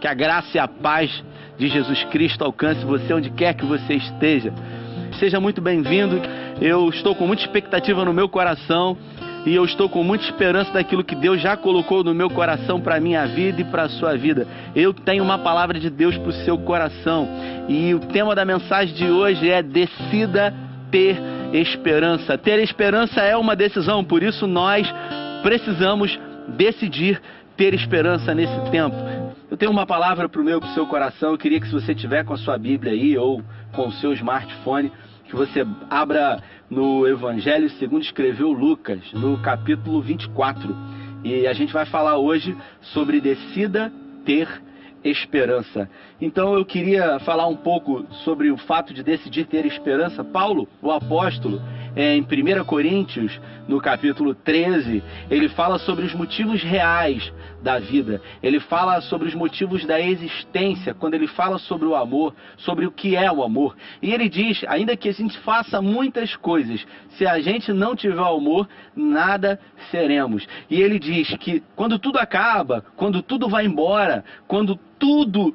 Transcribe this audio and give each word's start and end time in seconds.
Que 0.00 0.08
a 0.08 0.14
graça 0.14 0.56
e 0.56 0.58
a 0.58 0.66
paz 0.66 1.10
de 1.58 1.68
Jesus 1.68 2.02
Cristo 2.04 2.42
alcance 2.42 2.84
você 2.84 3.12
onde 3.12 3.28
quer 3.30 3.52
que 3.52 3.66
você 3.66 3.94
esteja. 3.94 4.52
Seja 5.18 5.38
muito 5.38 5.60
bem-vindo. 5.60 6.20
Eu 6.58 6.88
estou 6.88 7.14
com 7.14 7.26
muita 7.26 7.42
expectativa 7.42 8.02
no 8.04 8.12
meu 8.12 8.26
coração 8.26 8.96
e 9.44 9.54
eu 9.54 9.64
estou 9.64 9.88
com 9.88 10.02
muita 10.02 10.24
esperança 10.24 10.72
daquilo 10.72 11.04
que 11.04 11.14
Deus 11.14 11.40
já 11.40 11.56
colocou 11.56 12.02
no 12.02 12.14
meu 12.14 12.30
coração 12.30 12.80
para 12.80 12.96
a 12.96 13.00
minha 13.00 13.26
vida 13.26 13.60
e 13.60 13.64
para 13.64 13.82
a 13.82 13.88
sua 13.90 14.16
vida. 14.16 14.46
Eu 14.74 14.94
tenho 14.94 15.22
uma 15.22 15.38
palavra 15.38 15.78
de 15.78 15.90
Deus 15.90 16.16
para 16.16 16.30
o 16.30 16.44
seu 16.44 16.56
coração 16.56 17.28
e 17.68 17.94
o 17.94 18.00
tema 18.00 18.34
da 18.34 18.44
mensagem 18.44 18.94
de 18.94 19.04
hoje 19.04 19.50
é 19.50 19.62
decida 19.62 20.54
ter 20.90 21.20
esperança. 21.52 22.38
Ter 22.38 22.58
esperança 22.60 23.20
é 23.20 23.36
uma 23.36 23.54
decisão, 23.54 24.02
por 24.02 24.22
isso 24.22 24.46
nós 24.46 24.90
precisamos 25.42 26.18
decidir 26.48 27.20
ter 27.54 27.74
esperança 27.74 28.34
nesse 28.34 28.58
tempo. 28.70 29.19
Eu 29.50 29.56
tenho 29.56 29.72
uma 29.72 29.84
palavra 29.84 30.28
para 30.28 30.40
o 30.40 30.44
meu, 30.44 30.60
para 30.60 30.70
o 30.70 30.74
seu 30.74 30.86
coração. 30.86 31.32
Eu 31.32 31.38
queria 31.38 31.60
que 31.60 31.66
se 31.66 31.72
você 31.72 31.92
tiver 31.92 32.24
com 32.24 32.32
a 32.32 32.36
sua 32.36 32.56
Bíblia 32.56 32.92
aí 32.92 33.18
ou 33.18 33.42
com 33.72 33.88
o 33.88 33.92
seu 33.94 34.12
smartphone, 34.12 34.92
que 35.24 35.34
você 35.34 35.66
abra 35.90 36.40
no 36.70 37.04
Evangelho 37.04 37.68
segundo 37.70 38.02
escreveu 38.02 38.52
Lucas, 38.52 39.00
no 39.12 39.38
capítulo 39.38 40.00
24. 40.00 40.72
E 41.24 41.48
a 41.48 41.52
gente 41.52 41.72
vai 41.72 41.84
falar 41.84 42.16
hoje 42.16 42.56
sobre 42.80 43.20
decida 43.20 43.92
ter 44.24 44.48
esperança. 45.02 45.90
Então 46.20 46.54
eu 46.54 46.64
queria 46.66 47.18
falar 47.20 47.46
um 47.46 47.56
pouco 47.56 48.04
sobre 48.24 48.50
o 48.50 48.58
fato 48.58 48.92
de 48.92 49.02
decidir 49.02 49.46
ter 49.46 49.64
esperança. 49.64 50.22
Paulo, 50.22 50.68
o 50.82 50.90
apóstolo, 50.90 51.62
é, 51.96 52.14
em 52.14 52.20
1 52.20 52.64
Coríntios, 52.64 53.40
no 53.66 53.80
capítulo 53.80 54.34
13, 54.34 55.02
ele 55.30 55.48
fala 55.48 55.78
sobre 55.78 56.04
os 56.04 56.14
motivos 56.14 56.62
reais 56.62 57.32
da 57.62 57.78
vida. 57.78 58.20
Ele 58.42 58.60
fala 58.60 59.00
sobre 59.00 59.28
os 59.28 59.34
motivos 59.34 59.86
da 59.86 59.98
existência, 59.98 60.92
quando 60.92 61.14
ele 61.14 61.26
fala 61.26 61.58
sobre 61.58 61.86
o 61.86 61.94
amor, 61.94 62.34
sobre 62.58 62.84
o 62.84 62.92
que 62.92 63.16
é 63.16 63.32
o 63.32 63.42
amor. 63.42 63.74
E 64.02 64.12
ele 64.12 64.28
diz: 64.28 64.62
ainda 64.68 64.96
que 64.96 65.08
a 65.08 65.12
gente 65.12 65.38
faça 65.38 65.80
muitas 65.80 66.36
coisas, 66.36 66.86
se 67.16 67.26
a 67.26 67.40
gente 67.40 67.72
não 67.72 67.96
tiver 67.96 68.20
amor, 68.20 68.68
nada 68.94 69.58
seremos. 69.90 70.46
E 70.68 70.82
ele 70.82 70.98
diz 70.98 71.34
que 71.38 71.62
quando 71.74 71.98
tudo 71.98 72.18
acaba, 72.18 72.84
quando 72.94 73.22
tudo 73.22 73.48
vai 73.48 73.64
embora, 73.64 74.22
quando 74.46 74.78
tudo 74.98 75.54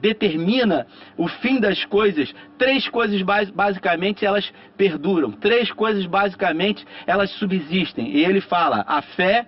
determina 0.00 0.86
o 1.16 1.26
fim 1.28 1.58
das 1.60 1.84
coisas, 1.84 2.34
três 2.58 2.88
coisas 2.88 3.20
basicamente 3.52 4.24
elas 4.24 4.52
perduram, 4.76 5.32
três 5.32 5.70
coisas 5.70 6.06
basicamente 6.06 6.84
elas 7.06 7.30
subsistem. 7.32 8.10
E 8.10 8.24
ele 8.24 8.40
fala: 8.40 8.84
a 8.86 9.02
fé 9.02 9.46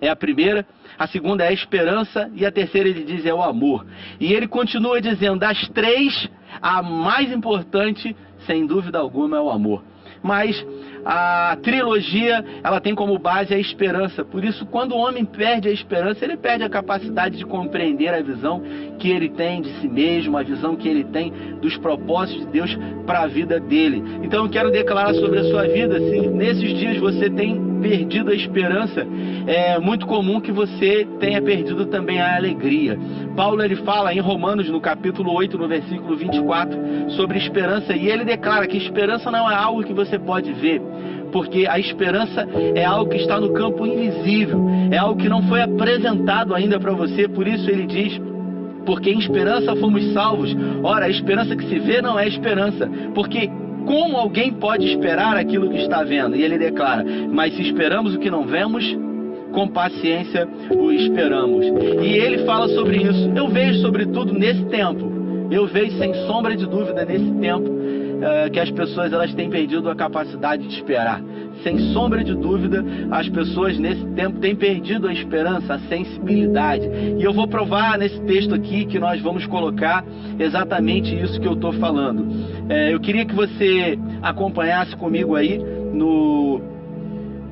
é 0.00 0.08
a 0.08 0.16
primeira, 0.16 0.66
a 0.98 1.06
segunda 1.06 1.44
é 1.44 1.48
a 1.48 1.52
esperança 1.52 2.30
e 2.34 2.46
a 2.46 2.52
terceira 2.52 2.88
ele 2.88 3.04
diz 3.04 3.26
é 3.26 3.34
o 3.34 3.42
amor. 3.42 3.86
E 4.20 4.32
ele 4.32 4.48
continua 4.48 5.00
dizendo: 5.00 5.38
das 5.38 5.68
três, 5.68 6.28
a 6.60 6.82
mais 6.82 7.30
importante, 7.32 8.16
sem 8.46 8.66
dúvida 8.66 8.98
alguma, 8.98 9.36
é 9.36 9.40
o 9.40 9.50
amor. 9.50 9.82
Mas 10.22 10.64
a 11.04 11.56
trilogia 11.62 12.44
ela 12.62 12.80
tem 12.80 12.94
como 12.94 13.18
base 13.18 13.54
a 13.54 13.58
esperança. 13.58 14.24
Por 14.24 14.44
isso, 14.44 14.66
quando 14.66 14.92
o 14.92 14.98
homem 14.98 15.24
perde 15.24 15.68
a 15.68 15.72
esperança, 15.72 16.24
ele 16.24 16.36
perde 16.36 16.64
a 16.64 16.68
capacidade 16.68 17.38
de 17.38 17.46
compreender 17.46 18.12
a 18.12 18.20
visão 18.20 18.62
que 18.98 19.10
ele 19.10 19.28
tem 19.30 19.62
de 19.62 19.72
si 19.80 19.88
mesmo, 19.88 20.36
a 20.36 20.42
visão 20.42 20.76
que 20.76 20.88
ele 20.88 21.04
tem 21.04 21.32
dos 21.60 21.76
propósitos 21.78 22.46
de 22.46 22.52
Deus 22.52 22.78
para 23.06 23.22
a 23.22 23.26
vida 23.26 23.58
dele. 23.60 24.02
Então, 24.22 24.44
eu 24.44 24.50
quero 24.50 24.70
declarar 24.70 25.14
sobre 25.14 25.38
a 25.38 25.44
sua 25.44 25.66
vida, 25.66 25.98
se 25.98 26.28
nesses 26.28 26.76
dias 26.78 26.98
você 26.98 27.30
tem 27.30 27.67
perdido 27.78 28.30
a 28.30 28.34
esperança, 28.34 29.06
é 29.46 29.78
muito 29.78 30.06
comum 30.06 30.40
que 30.40 30.52
você 30.52 31.06
tenha 31.18 31.40
perdido 31.40 31.86
também 31.86 32.20
a 32.20 32.36
alegria. 32.36 32.98
Paulo 33.36 33.62
ele 33.62 33.76
fala 33.76 34.12
em 34.12 34.20
Romanos 34.20 34.68
no 34.68 34.80
capítulo 34.80 35.32
8, 35.32 35.56
no 35.56 35.68
versículo 35.68 36.16
24, 36.16 37.10
sobre 37.10 37.38
esperança, 37.38 37.94
e 37.94 38.08
ele 38.08 38.24
declara 38.24 38.66
que 38.66 38.76
esperança 38.76 39.30
não 39.30 39.50
é 39.50 39.54
algo 39.54 39.84
que 39.84 39.92
você 39.92 40.18
pode 40.18 40.52
ver, 40.52 40.80
porque 41.32 41.66
a 41.66 41.78
esperança 41.78 42.46
é 42.74 42.84
algo 42.84 43.10
que 43.10 43.18
está 43.18 43.40
no 43.40 43.52
campo 43.52 43.86
invisível, 43.86 44.60
é 44.90 44.98
algo 44.98 45.20
que 45.20 45.28
não 45.28 45.42
foi 45.42 45.62
apresentado 45.62 46.54
ainda 46.54 46.78
para 46.78 46.92
você, 46.92 47.28
por 47.28 47.46
isso 47.46 47.70
ele 47.70 47.86
diz 47.86 48.20
porque 48.86 49.10
em 49.10 49.18
esperança 49.18 49.76
fomos 49.76 50.14
salvos. 50.14 50.56
Ora, 50.82 51.04
a 51.04 51.10
esperança 51.10 51.54
que 51.54 51.68
se 51.68 51.78
vê 51.78 52.00
não 52.00 52.18
é 52.18 52.26
esperança, 52.26 52.90
porque 53.14 53.50
como 53.86 54.16
alguém 54.16 54.52
pode 54.52 54.86
esperar 54.86 55.36
aquilo 55.36 55.70
que 55.70 55.78
está 55.78 56.02
vendo? 56.02 56.36
E 56.36 56.42
ele 56.42 56.58
declara: 56.58 57.04
Mas 57.30 57.54
se 57.54 57.62
esperamos 57.62 58.14
o 58.14 58.18
que 58.18 58.30
não 58.30 58.44
vemos, 58.44 58.84
com 59.52 59.68
paciência 59.68 60.48
o 60.70 60.90
esperamos. 60.92 61.66
E 62.02 62.06
ele 62.06 62.44
fala 62.44 62.68
sobre 62.68 62.98
isso. 62.98 63.30
Eu 63.34 63.48
vejo, 63.48 63.80
sobretudo, 63.80 64.32
nesse 64.32 64.64
tempo, 64.66 65.10
eu 65.50 65.66
vejo 65.66 65.96
sem 65.98 66.14
sombra 66.26 66.56
de 66.56 66.66
dúvida 66.66 67.04
nesse 67.04 67.30
tempo 67.40 67.68
uh, 67.70 68.50
que 68.50 68.60
as 68.60 68.70
pessoas 68.70 69.12
elas 69.12 69.32
têm 69.34 69.48
perdido 69.48 69.88
a 69.88 69.94
capacidade 69.94 70.66
de 70.66 70.74
esperar. 70.74 71.22
Sem 71.62 71.78
sombra 71.92 72.22
de 72.22 72.34
dúvida, 72.34 72.84
as 73.10 73.28
pessoas 73.28 73.76
nesse 73.78 74.04
tempo 74.14 74.38
têm 74.38 74.54
perdido 74.54 75.08
a 75.08 75.12
esperança, 75.12 75.74
a 75.74 75.78
sensibilidade. 75.80 76.88
E 77.18 77.22
eu 77.22 77.32
vou 77.32 77.48
provar 77.48 77.98
nesse 77.98 78.20
texto 78.22 78.54
aqui 78.54 78.84
que 78.84 78.98
nós 78.98 79.20
vamos 79.20 79.44
colocar 79.46 80.04
exatamente 80.38 81.12
isso 81.20 81.40
que 81.40 81.48
eu 81.48 81.54
estou 81.54 81.72
falando. 81.72 82.28
É, 82.68 82.92
eu 82.92 83.00
queria 83.00 83.24
que 83.24 83.34
você 83.34 83.98
acompanhasse 84.20 84.94
comigo 84.94 85.34
aí 85.34 85.58
no, 85.58 86.60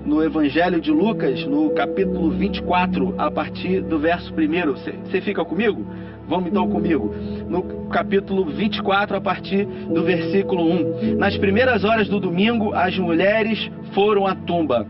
no 0.04 0.22
Evangelho 0.22 0.78
de 0.78 0.90
Lucas, 0.90 1.42
no 1.46 1.70
capítulo 1.70 2.30
24, 2.30 3.14
a 3.16 3.30
partir 3.30 3.80
do 3.80 3.98
verso 3.98 4.30
1. 4.32 5.06
Você 5.06 5.22
fica 5.22 5.42
comigo? 5.42 5.86
Vamos 6.28 6.50
então 6.50 6.68
comigo. 6.68 7.14
No 7.48 7.62
capítulo 7.88 8.44
24, 8.44 9.16
a 9.16 9.20
partir 9.20 9.64
do 9.64 10.02
versículo 10.04 10.64
1. 10.64 11.16
Nas 11.16 11.36
primeiras 11.38 11.82
horas 11.82 12.08
do 12.08 12.20
domingo, 12.20 12.74
as 12.74 12.98
mulheres 12.98 13.70
foram 13.94 14.26
à 14.26 14.34
tumba. 14.34 14.86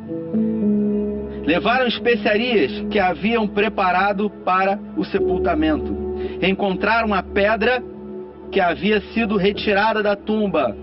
Levaram 1.45 1.87
especiarias 1.87 2.85
que 2.91 2.99
haviam 2.99 3.47
preparado 3.47 4.29
para 4.29 4.77
o 4.97 5.05
sepultamento. 5.05 5.95
Encontraram 6.43 7.15
a 7.15 7.23
pedra 7.23 7.81
que 8.51 8.61
havia 8.61 9.01
sido 9.13 9.37
retirada 9.37 10.03
da 10.03 10.17
tumba, 10.17 10.77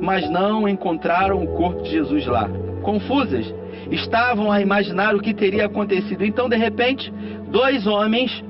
mas 0.00 0.28
não 0.30 0.68
encontraram 0.68 1.42
o 1.42 1.48
corpo 1.56 1.82
de 1.82 1.90
Jesus 1.90 2.26
lá. 2.26 2.48
Confusas, 2.82 3.52
estavam 3.90 4.50
a 4.50 4.60
imaginar 4.60 5.14
o 5.14 5.20
que 5.20 5.34
teria 5.34 5.66
acontecido. 5.66 6.24
Então, 6.24 6.48
de 6.48 6.56
repente, 6.56 7.12
dois 7.50 7.86
homens 7.86 8.42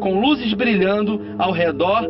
com 0.00 0.20
luzes 0.20 0.52
brilhando 0.54 1.20
ao 1.38 1.52
redor, 1.52 2.08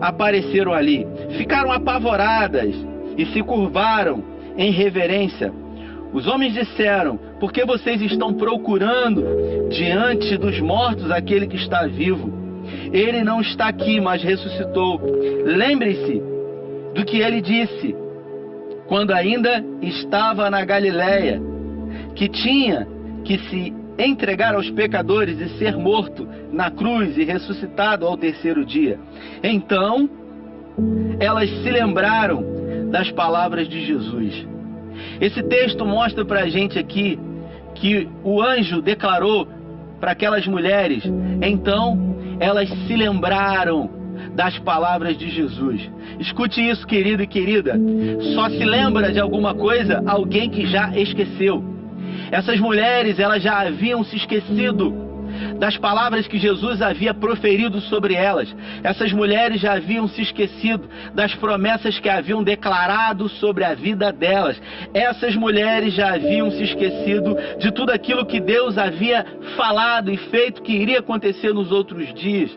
apareceram 0.00 0.72
ali. 0.72 1.06
Ficaram 1.36 1.72
apavoradas 1.72 2.74
e 3.16 3.26
se 3.26 3.42
curvaram 3.42 4.22
em 4.56 4.70
reverência. 4.70 5.52
Os 6.12 6.26
homens 6.26 6.54
disseram: 6.54 7.18
Por 7.40 7.52
que 7.52 7.64
vocês 7.64 8.00
estão 8.02 8.32
procurando 8.34 9.24
diante 9.70 10.36
dos 10.36 10.60
mortos 10.60 11.10
aquele 11.10 11.46
que 11.46 11.56
está 11.56 11.86
vivo? 11.86 12.37
Ele 12.92 13.22
não 13.22 13.40
está 13.40 13.68
aqui, 13.68 14.00
mas 14.00 14.22
ressuscitou. 14.22 15.00
Lembre-se 15.44 16.22
do 16.94 17.04
que 17.04 17.20
ele 17.20 17.40
disse 17.40 17.94
quando 18.86 19.12
ainda 19.12 19.62
estava 19.82 20.48
na 20.50 20.64
Galiléia, 20.64 21.40
que 22.14 22.28
tinha 22.28 22.88
que 23.24 23.38
se 23.38 23.74
entregar 23.98 24.54
aos 24.54 24.70
pecadores 24.70 25.38
e 25.38 25.58
ser 25.58 25.76
morto 25.76 26.26
na 26.50 26.70
cruz 26.70 27.18
e 27.18 27.24
ressuscitado 27.24 28.06
ao 28.06 28.16
terceiro 28.16 28.64
dia. 28.64 28.98
Então, 29.42 30.08
elas 31.20 31.50
se 31.50 31.70
lembraram 31.70 32.42
das 32.90 33.10
palavras 33.10 33.68
de 33.68 33.84
Jesus. 33.84 34.46
Esse 35.20 35.42
texto 35.42 35.84
mostra 35.84 36.24
para 36.24 36.40
a 36.40 36.48
gente 36.48 36.78
aqui 36.78 37.18
que 37.74 38.08
o 38.24 38.40
anjo 38.40 38.80
declarou 38.80 39.46
para 40.00 40.12
aquelas 40.12 40.46
mulheres. 40.46 41.04
Então, 41.42 42.07
elas 42.40 42.68
se 42.68 42.96
lembraram 42.96 43.90
das 44.34 44.58
palavras 44.58 45.16
de 45.16 45.28
Jesus. 45.30 45.90
Escute 46.18 46.60
isso, 46.60 46.86
querido 46.86 47.22
e 47.22 47.26
querida. 47.26 47.78
Só 48.34 48.48
se 48.48 48.64
lembra 48.64 49.12
de 49.12 49.20
alguma 49.20 49.54
coisa 49.54 50.02
alguém 50.06 50.50
que 50.50 50.66
já 50.66 50.96
esqueceu. 50.96 51.62
Essas 52.30 52.60
mulheres, 52.60 53.18
elas 53.18 53.42
já 53.42 53.60
haviam 53.60 54.04
se 54.04 54.16
esquecido 54.16 55.07
das 55.58 55.76
palavras 55.76 56.26
que 56.26 56.38
Jesus 56.38 56.80
havia 56.82 57.12
proferido 57.14 57.80
sobre 57.82 58.14
elas. 58.14 58.54
Essas 58.82 59.12
mulheres 59.12 59.60
já 59.60 59.74
haviam 59.74 60.08
se 60.08 60.22
esquecido 60.22 60.88
das 61.14 61.34
promessas 61.34 61.98
que 61.98 62.08
haviam 62.08 62.42
declarado 62.42 63.28
sobre 63.28 63.64
a 63.64 63.74
vida 63.74 64.12
delas. 64.12 64.60
Essas 64.92 65.34
mulheres 65.36 65.94
já 65.94 66.14
haviam 66.14 66.50
se 66.50 66.62
esquecido 66.62 67.36
de 67.58 67.72
tudo 67.72 67.90
aquilo 67.90 68.26
que 68.26 68.40
Deus 68.40 68.78
havia 68.78 69.24
falado 69.56 70.10
e 70.10 70.16
feito 70.16 70.62
que 70.62 70.72
iria 70.72 71.00
acontecer 71.00 71.52
nos 71.52 71.70
outros 71.70 72.12
dias. 72.14 72.56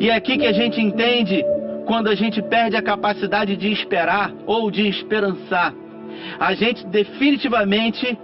E 0.00 0.10
é 0.10 0.14
aqui 0.14 0.36
que 0.36 0.46
a 0.46 0.52
gente 0.52 0.80
entende 0.80 1.42
quando 1.86 2.08
a 2.08 2.14
gente 2.14 2.40
perde 2.42 2.76
a 2.76 2.82
capacidade 2.82 3.56
de 3.56 3.72
esperar 3.72 4.32
ou 4.46 4.70
de 4.70 4.86
esperançar 4.86 5.74
a 6.38 6.54
gente 6.54 6.86
definitivamente 6.86 8.18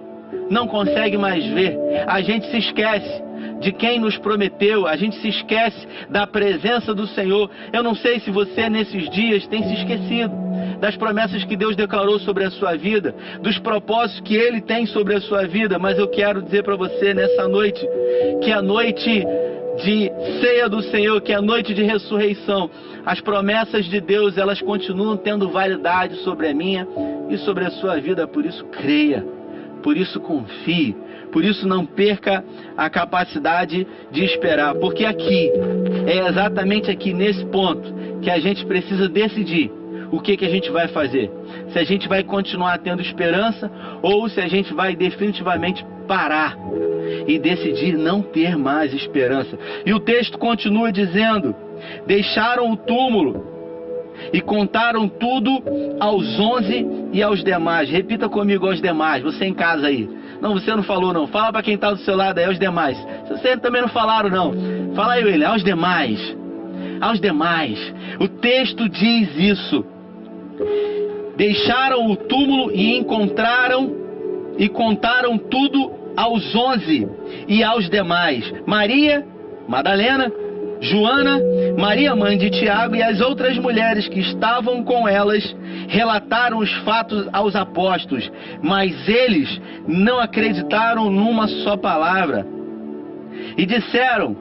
não 0.51 0.67
consegue 0.67 1.17
mais 1.17 1.45
ver. 1.47 1.77
A 2.07 2.21
gente 2.21 2.51
se 2.51 2.59
esquece 2.59 3.23
de 3.61 3.73
quem 3.73 3.99
nos 3.99 4.17
prometeu, 4.19 4.87
a 4.87 4.97
gente 4.97 5.17
se 5.17 5.29
esquece 5.29 5.87
da 6.09 6.27
presença 6.27 6.95
do 6.95 7.07
Senhor. 7.09 7.51
Eu 7.73 7.83
não 7.83 7.95
sei 7.95 8.21
se 8.21 8.31
você 8.31 8.69
nesses 8.69 9.09
dias 9.11 9.47
tem 9.47 9.63
se 9.63 9.75
esquecido 9.75 10.33
das 10.81 10.97
promessas 10.97 11.45
que 11.45 11.57
Deus 11.57 11.75
declarou 11.75 12.19
sobre 12.21 12.45
a 12.45 12.51
sua 12.51 12.77
vida, 12.77 13.15
dos 13.43 13.59
propósitos 13.59 14.21
que 14.21 14.37
Ele 14.37 14.61
tem 14.61 14.87
sobre 14.87 15.15
a 15.15 15.21
sua 15.21 15.47
vida, 15.47 15.79
mas 15.79 15.99
eu 15.99 16.09
quero 16.09 16.41
dizer 16.43 16.63
para 16.63 16.77
você 16.77 17.13
nessa 17.13 17.49
noite 17.49 17.85
que 18.43 18.53
a 18.53 18.63
noite 18.63 19.25
de 19.83 20.11
ceia 20.41 20.69
do 20.69 20.83
Senhor, 20.83 21.21
que 21.21 21.33
é 21.33 21.37
a 21.37 21.43
noite 21.43 21.73
de 21.73 21.83
ressurreição, 21.83 22.71
as 23.07 23.21
promessas 23.21 23.87
de 23.87 24.01
Deus, 24.01 24.37
elas 24.37 24.61
continuam 24.61 25.17
tendo 25.17 25.49
validade 25.49 26.17
sobre 26.23 26.49
a 26.49 26.55
minha 26.55 26.87
e 27.29 27.39
sobre 27.39 27.65
a 27.65 27.71
sua 27.71 28.01
vida, 28.01 28.27
por 28.27 28.45
isso 28.45 28.65
creia, 28.67 29.25
por 29.83 29.97
isso 29.97 30.21
confie, 30.21 30.97
por 31.33 31.45
isso 31.45 31.67
não 31.67 31.85
perca 31.85 32.45
a 32.77 32.89
capacidade 32.89 33.87
de 34.11 34.25
esperar, 34.25 34.75
porque 34.77 35.05
aqui, 35.05 35.51
é 36.07 36.29
exatamente 36.29 36.91
aqui 36.91 37.13
nesse 37.13 37.45
ponto 37.47 37.93
que 38.23 38.31
a 38.31 38.39
gente 38.39 38.65
precisa 38.67 39.09
decidir 39.09 39.71
o 40.11 40.21
que, 40.21 40.37
que 40.37 40.45
a 40.45 40.51
gente 40.51 40.71
vai 40.71 40.89
fazer. 40.89 41.31
Se 41.73 41.79
a 41.79 41.85
gente 41.85 42.09
vai 42.09 42.23
continuar 42.23 42.79
tendo 42.79 43.03
esperança 43.03 43.71
ou 44.03 44.29
se 44.29 44.41
a 44.41 44.49
gente 44.49 44.73
vai 44.73 44.97
definitivamente 44.97 45.85
parar 46.07 46.57
e 47.27 47.39
decidir 47.39 47.97
não 47.97 48.23
ter 48.23 48.57
mais 48.57 48.93
esperança. 48.95 49.59
E 49.85 49.93
o 49.93 50.01
texto 50.01 50.39
continua 50.39 50.91
dizendo: 50.91 51.55
deixaram 52.07 52.73
o 52.73 52.77
túmulo 52.77 53.58
e 54.33 54.41
contaram 54.41 55.09
tudo 55.09 55.63
aos 56.01 56.39
onze 56.39 56.87
e 57.13 57.23
aos 57.23 57.43
demais. 57.43 57.89
Repita 57.91 58.29
comigo 58.29 58.67
aos 58.67 58.81
demais, 58.81 59.23
você 59.23 59.45
em 59.45 59.55
casa 59.55 59.87
aí. 59.87 60.09
Não, 60.41 60.55
você 60.55 60.75
não 60.75 60.83
falou 60.83 61.13
não. 61.13 61.27
Fala 61.27 61.53
para 61.53 61.63
quem 61.63 61.75
está 61.75 61.91
do 61.91 61.99
seu 61.99 62.17
lado 62.17 62.39
aí, 62.39 62.45
aos 62.45 62.59
demais. 62.59 62.99
Vocês 63.29 63.61
também 63.61 63.83
não 63.83 63.89
falaram 63.89 64.31
não. 64.31 64.95
Fala 64.95 65.15
aí, 65.15 65.23
ele, 65.23 65.45
aos 65.45 65.65
demais. 65.65 66.37
Aos 67.01 67.21
demais. 67.21 67.79
O 68.21 68.29
texto 68.29 68.89
diz 68.89 69.37
isso. 69.37 69.85
Deixaram 71.37 72.11
o 72.11 72.17
túmulo 72.17 72.73
e 72.73 72.97
encontraram 72.97 73.93
e 74.59 74.69
contaram 74.69 75.39
tudo 75.39 75.93
aos 76.17 76.55
onze 76.55 77.09
e 77.47 77.63
aos 77.63 77.89
demais. 77.89 78.53
Maria, 78.67 79.25
Madalena, 79.69 80.33
Joana, 80.81 81.41
Maria, 81.77 82.15
mãe 82.15 82.39
de 82.39 82.51
Tiago, 82.51 82.95
e 82.95 83.03
as 83.03 83.21
outras 83.21 83.59
mulheres 83.59 84.09
que 84.09 84.21
estavam 84.21 84.85
com 84.85 85.09
elas 85.09 85.55
relataram 85.89 86.59
os 86.59 86.73
fatos 86.79 87.29
aos 87.33 87.57
apóstolos, 87.57 88.31
mas 88.63 89.09
eles 89.09 89.61
não 89.87 90.21
acreditaram 90.21 91.11
numa 91.11 91.49
só 91.49 91.77
palavra. 91.77 92.47
E 93.57 93.67
disseram, 93.67 94.37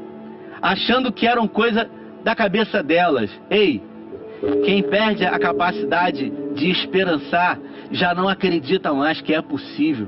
achando 0.62 1.12
que 1.12 1.26
eram 1.26 1.48
coisa 1.48 1.90
da 2.24 2.36
cabeça 2.36 2.84
delas: 2.84 3.32
Ei, 3.50 3.82
quem 4.64 4.84
perde 4.84 5.26
a 5.26 5.40
capacidade 5.40 6.32
de 6.54 6.70
esperançar 6.70 7.60
já 7.92 8.14
não 8.14 8.28
acredita 8.28 8.94
mais 8.94 9.22
que 9.22 9.34
é 9.34 9.42
possível. 9.42 10.08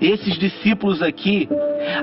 Esses 0.00 0.38
discípulos 0.38 1.02
aqui, 1.02 1.48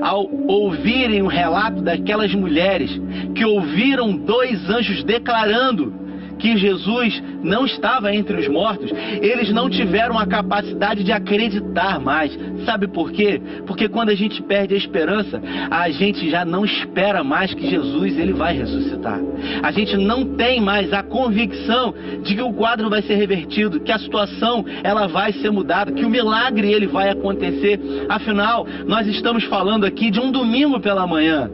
ao 0.00 0.28
ouvirem 0.46 1.22
o 1.22 1.26
relato 1.26 1.82
daquelas 1.82 2.34
mulheres 2.34 2.90
que 3.34 3.44
ouviram 3.44 4.16
dois 4.16 4.68
anjos 4.70 5.02
declarando 5.04 6.03
que 6.44 6.58
Jesus 6.58 7.22
não 7.42 7.64
estava 7.64 8.14
entre 8.14 8.36
os 8.36 8.46
mortos, 8.48 8.92
eles 9.22 9.50
não 9.50 9.70
tiveram 9.70 10.18
a 10.18 10.26
capacidade 10.26 11.02
de 11.02 11.10
acreditar 11.10 11.98
mais. 11.98 12.38
Sabe 12.66 12.86
por 12.86 13.10
quê? 13.10 13.40
Porque 13.66 13.88
quando 13.88 14.10
a 14.10 14.14
gente 14.14 14.42
perde 14.42 14.74
a 14.74 14.76
esperança, 14.76 15.40
a 15.70 15.88
gente 15.88 16.28
já 16.28 16.44
não 16.44 16.62
espera 16.62 17.24
mais 17.24 17.54
que 17.54 17.66
Jesus 17.66 18.18
ele 18.18 18.34
vai 18.34 18.54
ressuscitar. 18.58 19.18
A 19.62 19.70
gente 19.70 19.96
não 19.96 20.36
tem 20.36 20.60
mais 20.60 20.92
a 20.92 21.02
convicção 21.02 21.94
de 22.22 22.34
que 22.34 22.42
o 22.42 22.52
quadro 22.52 22.90
vai 22.90 23.00
ser 23.00 23.14
revertido, 23.14 23.80
que 23.80 23.90
a 23.90 23.98
situação 23.98 24.66
ela 24.82 25.06
vai 25.06 25.32
ser 25.32 25.50
mudada, 25.50 25.92
que 25.92 26.04
o 26.04 26.10
milagre 26.10 26.70
ele 26.70 26.86
vai 26.86 27.08
acontecer. 27.08 27.80
Afinal, 28.06 28.66
nós 28.86 29.06
estamos 29.06 29.44
falando 29.44 29.86
aqui 29.86 30.10
de 30.10 30.20
um 30.20 30.30
domingo 30.30 30.78
pela 30.78 31.06
manhã. 31.06 31.50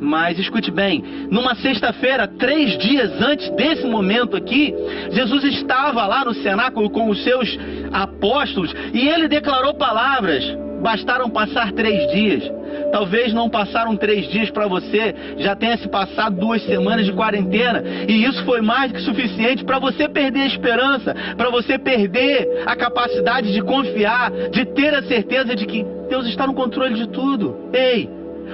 Mas 0.00 0.38
escute 0.38 0.70
bem, 0.70 1.02
numa 1.30 1.54
sexta-feira, 1.54 2.28
três 2.28 2.76
dias 2.78 3.10
antes 3.20 3.48
desse 3.50 3.86
momento 3.86 4.36
aqui, 4.36 4.74
Jesus 5.10 5.44
estava 5.44 6.06
lá 6.06 6.24
no 6.24 6.34
cenáculo 6.34 6.90
com 6.90 7.08
os 7.08 7.22
seus 7.22 7.58
apóstolos 7.92 8.74
e 8.92 9.08
ele 9.08 9.28
declarou 9.28 9.74
palavras. 9.74 10.44
Bastaram 10.82 11.30
passar 11.30 11.72
três 11.72 12.12
dias. 12.12 12.44
Talvez 12.92 13.32
não 13.32 13.48
passaram 13.48 13.96
três 13.96 14.28
dias 14.28 14.50
para 14.50 14.66
você, 14.66 15.14
já 15.38 15.56
tenha 15.56 15.76
se 15.78 15.88
passado 15.88 16.36
duas 16.36 16.62
semanas 16.64 17.06
de 17.06 17.12
quarentena. 17.12 17.82
E 18.06 18.24
isso 18.24 18.44
foi 18.44 18.60
mais 18.60 18.92
que 18.92 19.00
suficiente 19.00 19.64
para 19.64 19.78
você 19.78 20.08
perder 20.08 20.40
a 20.40 20.46
esperança, 20.46 21.14
para 21.36 21.50
você 21.50 21.78
perder 21.78 22.64
a 22.66 22.76
capacidade 22.76 23.52
de 23.52 23.62
confiar, 23.62 24.30
de 24.50 24.64
ter 24.66 24.94
a 24.94 25.02
certeza 25.02 25.56
de 25.56 25.64
que 25.66 25.84
Deus 26.08 26.26
está 26.26 26.46
no 26.46 26.54
controle 26.54 26.94
de 26.94 27.08
tudo. 27.08 27.70
Ei, 27.72 28.08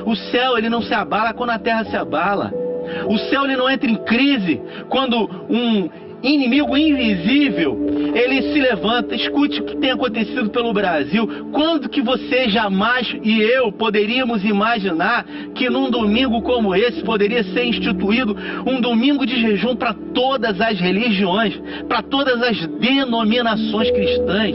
o 0.05 0.15
céu 0.15 0.57
ele 0.57 0.69
não 0.69 0.83
se 0.83 0.95
abala 0.95 1.33
quando 1.33 1.51
a 1.51 1.59
terra 1.59 1.85
se 1.85 1.97
abala. 1.97 2.53
O 3.07 3.17
céu 3.19 3.45
ele 3.45 3.57
não 3.57 3.71
entra 3.71 3.89
em 3.91 3.97
crise 3.97 4.61
quando 4.89 5.31
um 5.49 5.89
inimigo 6.23 6.77
invisível 6.77 7.79
ele 8.15 8.53
se 8.53 8.61
levanta. 8.61 9.15
Escute 9.15 9.61
o 9.61 9.65
que 9.65 9.77
tem 9.77 9.91
acontecido 9.91 10.51
pelo 10.51 10.73
Brasil. 10.73 11.49
Quando 11.53 11.89
que 11.89 12.01
você 12.01 12.49
jamais 12.49 13.15
e 13.23 13.41
eu 13.41 13.73
poderíamos 13.73 14.45
imaginar 14.45 15.25
que 15.55 15.69
num 15.69 15.91
domingo 15.91 16.43
como 16.43 16.75
esse 16.75 17.03
poderia 17.03 17.43
ser 17.45 17.65
instituído 17.65 18.37
um 18.67 18.81
domingo 18.81 19.27
de 19.27 19.41
jejum 19.41 19.75
para 19.75 19.95
todas 20.15 20.61
as 20.61 20.79
religiões, 20.79 21.61
para 21.89 22.03
todas 22.03 22.41
as 22.43 22.67
denominações 22.79 23.91
cristãs? 23.91 24.55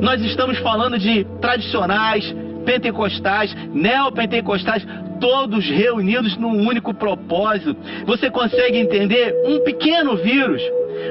Nós 0.00 0.22
estamos 0.22 0.58
falando 0.58 0.98
de 0.98 1.24
tradicionais, 1.40 2.34
pentecostais, 2.68 3.54
neopentecostais, 3.72 4.86
todos 5.18 5.64
reunidos 5.64 6.36
num 6.36 6.68
único 6.68 6.92
propósito. 6.92 7.74
Você 8.04 8.30
consegue 8.30 8.76
entender? 8.76 9.34
Um 9.46 9.60
pequeno 9.60 10.16
vírus, 10.16 10.60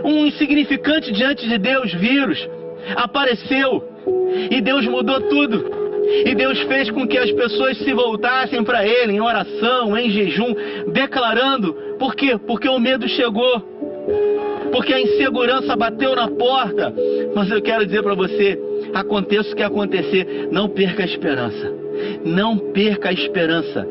um 0.05 0.27
insignificante 0.27 1.11
diante 1.11 1.49
de 1.49 1.57
Deus 1.57 1.91
vírus, 1.95 2.47
apareceu 2.95 3.83
e 4.51 4.61
Deus 4.61 4.85
mudou 4.85 5.19
tudo. 5.21 5.87
E 6.25 6.35
Deus 6.35 6.61
fez 6.61 6.91
com 6.91 7.07
que 7.07 7.17
as 7.17 7.31
pessoas 7.31 7.77
se 7.79 7.91
voltassem 7.91 8.63
para 8.63 8.85
Ele 8.85 9.13
em 9.13 9.19
oração, 9.19 9.97
em 9.97 10.11
jejum, 10.11 10.53
declarando: 10.93 11.73
por 11.97 12.15
quê? 12.15 12.37
Porque 12.37 12.69
o 12.69 12.79
medo 12.79 13.09
chegou, 13.09 13.59
porque 14.71 14.93
a 14.93 15.01
insegurança 15.01 15.75
bateu 15.75 16.15
na 16.15 16.29
porta. 16.29 16.93
Mas 17.35 17.49
eu 17.49 17.61
quero 17.61 17.85
dizer 17.85 18.03
para 18.03 18.15
você: 18.15 18.57
aconteça 18.99 19.51
o 19.51 19.55
que 19.55 19.63
acontecer, 19.63 20.49
não 20.51 20.67
perca 20.69 21.03
a 21.03 21.05
esperança. 21.05 21.73
Não 22.23 22.57
perca 22.57 23.09
a 23.09 23.13
esperança. 23.13 23.87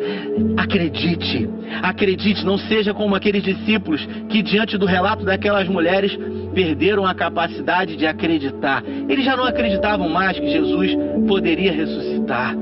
Acredite, 0.56 1.48
acredite, 1.82 2.44
não 2.44 2.56
seja 2.56 2.94
como 2.94 3.14
aqueles 3.14 3.42
discípulos 3.42 4.06
que, 4.28 4.42
diante 4.42 4.78
do 4.78 4.86
relato 4.86 5.24
daquelas 5.24 5.68
mulheres, 5.68 6.16
perderam 6.54 7.04
a 7.04 7.14
capacidade 7.14 7.96
de 7.96 8.06
acreditar. 8.06 8.82
Eles 9.08 9.24
já 9.24 9.36
não 9.36 9.44
acreditavam 9.44 10.08
mais 10.08 10.38
que 10.38 10.48
Jesus 10.48 10.96
poderia 11.26 11.72
ressuscitar. 11.72 12.54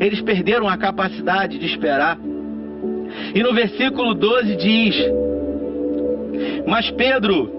Eles 0.00 0.20
perderam 0.20 0.68
a 0.68 0.76
capacidade 0.76 1.58
de 1.58 1.66
esperar. 1.66 2.18
E 3.34 3.42
no 3.42 3.52
versículo 3.52 4.14
12 4.14 4.56
diz: 4.56 4.96
Mas 6.66 6.90
Pedro 6.92 7.50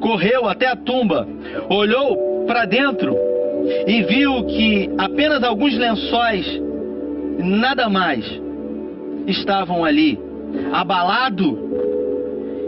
correu 0.00 0.48
até 0.48 0.66
a 0.66 0.76
tumba, 0.76 1.28
olhou 1.68 2.29
para 2.50 2.64
dentro 2.64 3.16
e 3.86 4.02
viu 4.02 4.44
que 4.44 4.90
apenas 4.98 5.40
alguns 5.44 5.72
lençóis, 5.78 6.60
nada 7.38 7.88
mais, 7.88 8.24
estavam 9.28 9.84
ali. 9.84 10.18
Abalado 10.72 11.56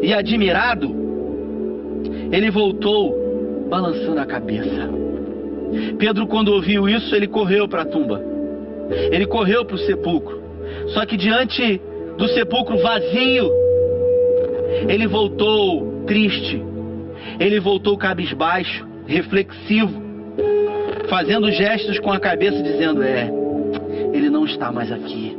e 0.01 0.15
admirado, 0.15 0.89
ele 2.31 2.49
voltou 2.49 3.67
balançando 3.69 4.21
a 4.21 4.25
cabeça. 4.25 4.89
Pedro, 5.99 6.29
quando 6.29 6.53
ouviu 6.53 6.89
isso, 6.89 7.13
ele 7.17 7.27
correu 7.27 7.67
para 7.67 7.83
a 7.83 7.87
tumba. 7.87 8.23
Ele 9.11 9.27
correu 9.27 9.65
para 9.65 9.75
o 9.75 9.79
sepulcro. 9.81 10.41
Só 10.95 11.05
que 11.05 11.17
diante 11.17 11.81
do 12.17 12.29
sepulcro 12.29 12.79
vazio, 12.79 13.51
ele 14.89 15.09
voltou 15.09 16.05
triste. 16.07 16.63
Ele 17.41 17.59
voltou 17.59 17.99
cabisbaixo 17.99 18.92
reflexivo, 19.07 20.03
fazendo 21.09 21.51
gestos 21.51 21.99
com 21.99 22.13
a 22.13 22.21
cabeça, 22.21 22.63
dizendo: 22.63 23.03
É, 23.03 23.31
ele 24.13 24.31
não 24.31 24.45
está 24.45 24.71
mais 24.71 24.91
aqui. 24.91 25.37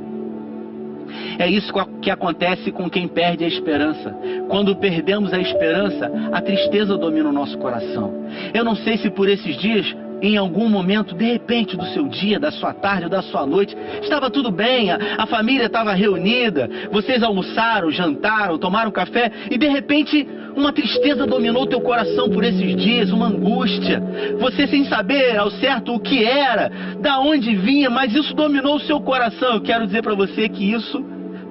É 1.38 1.48
isso 1.48 1.74
que 2.02 2.12
acontece 2.12 2.72
com 2.72 2.90
quem 2.90 3.08
perde 3.08 3.44
a 3.44 3.48
esperança. 3.48 4.16
Quando 4.50 4.76
perdemos 4.76 5.34
a 5.34 5.40
esperança, 5.40 6.12
a 6.32 6.42
tristeza 6.42 6.98
domina 6.98 7.30
o 7.30 7.34
nosso 7.34 7.58
coração. 7.58 8.14
Eu 8.54 8.64
não 8.64 8.76
sei 8.76 8.98
se 8.98 9.10
por 9.10 9.28
esses 9.28 9.56
dias 9.58 9.96
em 10.24 10.38
algum 10.38 10.70
momento, 10.70 11.14
de 11.14 11.26
repente, 11.26 11.76
do 11.76 11.86
seu 11.88 12.08
dia, 12.08 12.40
da 12.40 12.50
sua 12.50 12.74
tarde 12.74 13.04
ou 13.04 13.10
da 13.10 13.22
sua 13.22 13.46
noite, 13.46 13.76
estava 14.02 14.30
tudo 14.30 14.50
bem, 14.50 14.90
a, 14.90 14.98
a 15.18 15.26
família 15.26 15.66
estava 15.66 15.94
reunida, 15.94 16.70
vocês 16.90 17.22
almoçaram, 17.22 17.92
jantaram, 17.92 18.58
tomaram 18.58 18.90
café 18.90 19.30
e 19.52 19.58
de 19.58 19.68
repente 19.68 20.26
uma 20.56 20.72
tristeza 20.72 21.26
dominou 21.26 21.68
teu 21.68 21.82
coração 21.82 22.30
por 22.30 22.44
esses 22.44 22.76
dias, 22.76 23.12
uma 23.12 23.28
angústia. 23.28 24.02
Você 24.40 24.68
sem 24.68 24.86
saber 24.86 25.38
ao 25.38 25.52
certo 25.52 25.94
o 25.94 26.00
que 26.00 26.24
era, 26.24 26.72
da 27.00 27.20
onde 27.20 27.56
vinha, 27.56 27.90
mas 27.90 28.14
isso 28.14 28.34
dominou 28.34 28.76
o 28.76 28.82
seu 28.82 29.00
coração. 29.02 29.56
Eu 29.56 29.62
quero 29.62 29.86
dizer 29.86 30.02
para 30.02 30.16
você 30.16 30.48
que 30.50 30.72
isso 30.72 31.04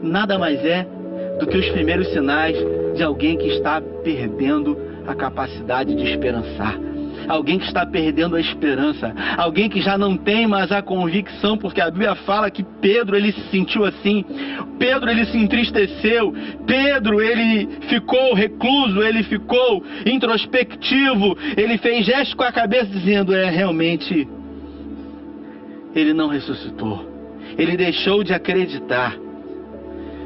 nada 0.03 0.39
mais 0.39 0.65
é 0.65 0.87
do 1.39 1.47
que 1.47 1.57
os 1.57 1.69
primeiros 1.71 2.09
sinais 2.09 2.57
de 2.95 3.03
alguém 3.03 3.37
que 3.37 3.49
está 3.49 3.81
perdendo 4.03 4.77
a 5.07 5.15
capacidade 5.15 5.95
de 5.95 6.05
esperançar 6.05 6.92
alguém 7.33 7.59
que 7.59 7.65
está 7.65 7.87
perdendo 7.87 8.37
a 8.37 8.41
esperança, 8.41 9.15
alguém 9.39 9.69
que 9.69 9.81
já 9.81 9.97
não 9.97 10.19
tem 10.19 10.47
mais 10.47 10.71
a 10.71 10.83
convicção, 10.83 11.57
porque 11.57 11.81
a 11.81 11.91
Bíblia 11.91 12.15
fala 12.15 12.51
que 12.51 12.63
Pedro 12.63 13.17
ele 13.17 13.33
se 13.33 13.41
sentiu 13.51 13.87
assim, 13.87 14.23
Pedro 14.79 15.11
ele 15.11 15.25
se 15.25 15.39
entristeceu, 15.39 16.35
Pedro 16.67 17.23
ele 17.23 17.67
ficou 17.89 18.35
recluso, 18.35 19.03
ele 19.03 19.23
ficou 19.23 19.83
introspectivo, 20.05 21.37
ele 21.57 21.79
fez 21.79 22.05
gesto 22.05 22.37
com 22.37 22.45
a 22.45 22.53
cabeça 22.53 22.87
dizendo: 22.87 23.35
é 23.35 23.49
realmente 23.49 24.29
ele 25.95 26.13
não 26.13 26.29
ressuscitou, 26.29 27.09
ele 27.57 27.79
deixou 27.79 28.23
de 28.23 28.35
acreditar. 28.35 29.17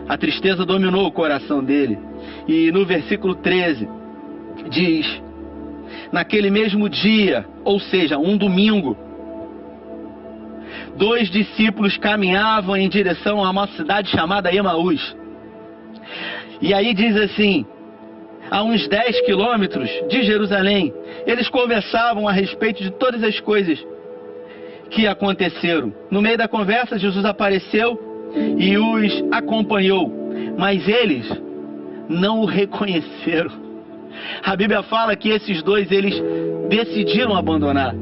A 0.08 0.16
tristeza 0.16 0.64
dominou 0.64 1.06
o 1.06 1.12
coração 1.12 1.64
dele. 1.64 1.98
E 2.46 2.70
no 2.70 2.84
versículo 2.84 3.34
13 3.34 3.88
diz: 4.70 5.25
naquele 6.12 6.50
mesmo 6.50 6.88
dia, 6.88 7.44
ou 7.64 7.78
seja, 7.78 8.18
um 8.18 8.36
domingo, 8.36 8.96
dois 10.96 11.30
discípulos 11.30 11.96
caminhavam 11.96 12.76
em 12.76 12.88
direção 12.88 13.44
a 13.44 13.50
uma 13.50 13.66
cidade 13.68 14.10
chamada 14.10 14.54
Emaús. 14.54 15.16
E 16.60 16.72
aí 16.72 16.94
diz 16.94 17.16
assim: 17.16 17.66
a 18.50 18.62
uns 18.62 18.86
10 18.88 19.22
quilômetros 19.22 19.90
de 20.08 20.22
Jerusalém, 20.22 20.92
eles 21.26 21.48
conversavam 21.48 22.28
a 22.28 22.32
respeito 22.32 22.82
de 22.82 22.90
todas 22.90 23.22
as 23.22 23.38
coisas 23.40 23.78
que 24.90 25.06
aconteceram. 25.06 25.92
No 26.10 26.22
meio 26.22 26.38
da 26.38 26.46
conversa, 26.46 26.98
Jesus 26.98 27.24
apareceu 27.24 27.98
e 28.58 28.76
os 28.78 29.24
acompanhou, 29.32 30.12
mas 30.56 30.86
eles 30.86 31.26
não 32.08 32.40
o 32.40 32.44
reconheceram. 32.44 33.65
A 34.42 34.54
Bíblia 34.56 34.82
fala 34.82 35.16
que 35.16 35.28
esses 35.28 35.62
dois 35.62 35.90
eles 35.90 36.14
decidiram 36.68 37.37
abandonar. 37.37 37.94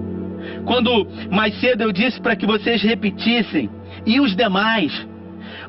Quando 0.65 1.07
mais 1.31 1.59
cedo 1.61 1.83
eu 1.83 1.93
disse 1.93 2.21
para 2.21 2.37
que 2.37 2.47
vocês 2.47 2.83
repetissem, 2.83 3.71
e 4.07 4.21
os 4.21 4.35
demais, 4.37 4.93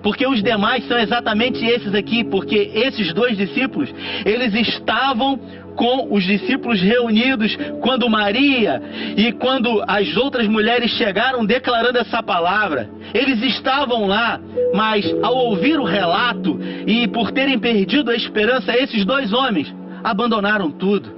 porque 0.02 0.28
os 0.28 0.42
demais 0.44 0.88
são 0.88 0.98
exatamente 1.00 1.66
esses 1.66 1.94
aqui, 1.94 2.24
porque 2.24 2.72
esses 2.74 3.14
dois 3.14 3.38
discípulos, 3.38 3.94
eles 4.26 4.54
estavam 4.54 5.40
com 5.76 6.14
os 6.14 6.24
discípulos 6.24 6.82
reunidos 6.82 7.58
quando 7.82 8.10
Maria 8.10 8.82
e 9.18 9.32
quando 9.34 9.84
as 9.86 10.16
outras 10.16 10.48
mulheres 10.48 10.92
chegaram 10.92 11.46
declarando 11.46 11.98
essa 11.98 12.24
palavra. 12.24 12.90
Eles 13.14 13.42
estavam 13.42 14.08
lá, 14.08 14.40
mas 14.74 15.06
ao 15.22 15.36
ouvir 15.36 15.80
o 15.80 15.84
relato 15.84 16.60
e 16.88 17.08
por 17.08 17.32
terem 17.32 17.60
perdido 17.60 18.10
a 18.10 18.16
esperança, 18.16 18.76
esses 18.78 19.04
dois 19.06 19.34
homens 19.34 19.74
abandonaram 20.06 20.70
tudo. 20.70 21.10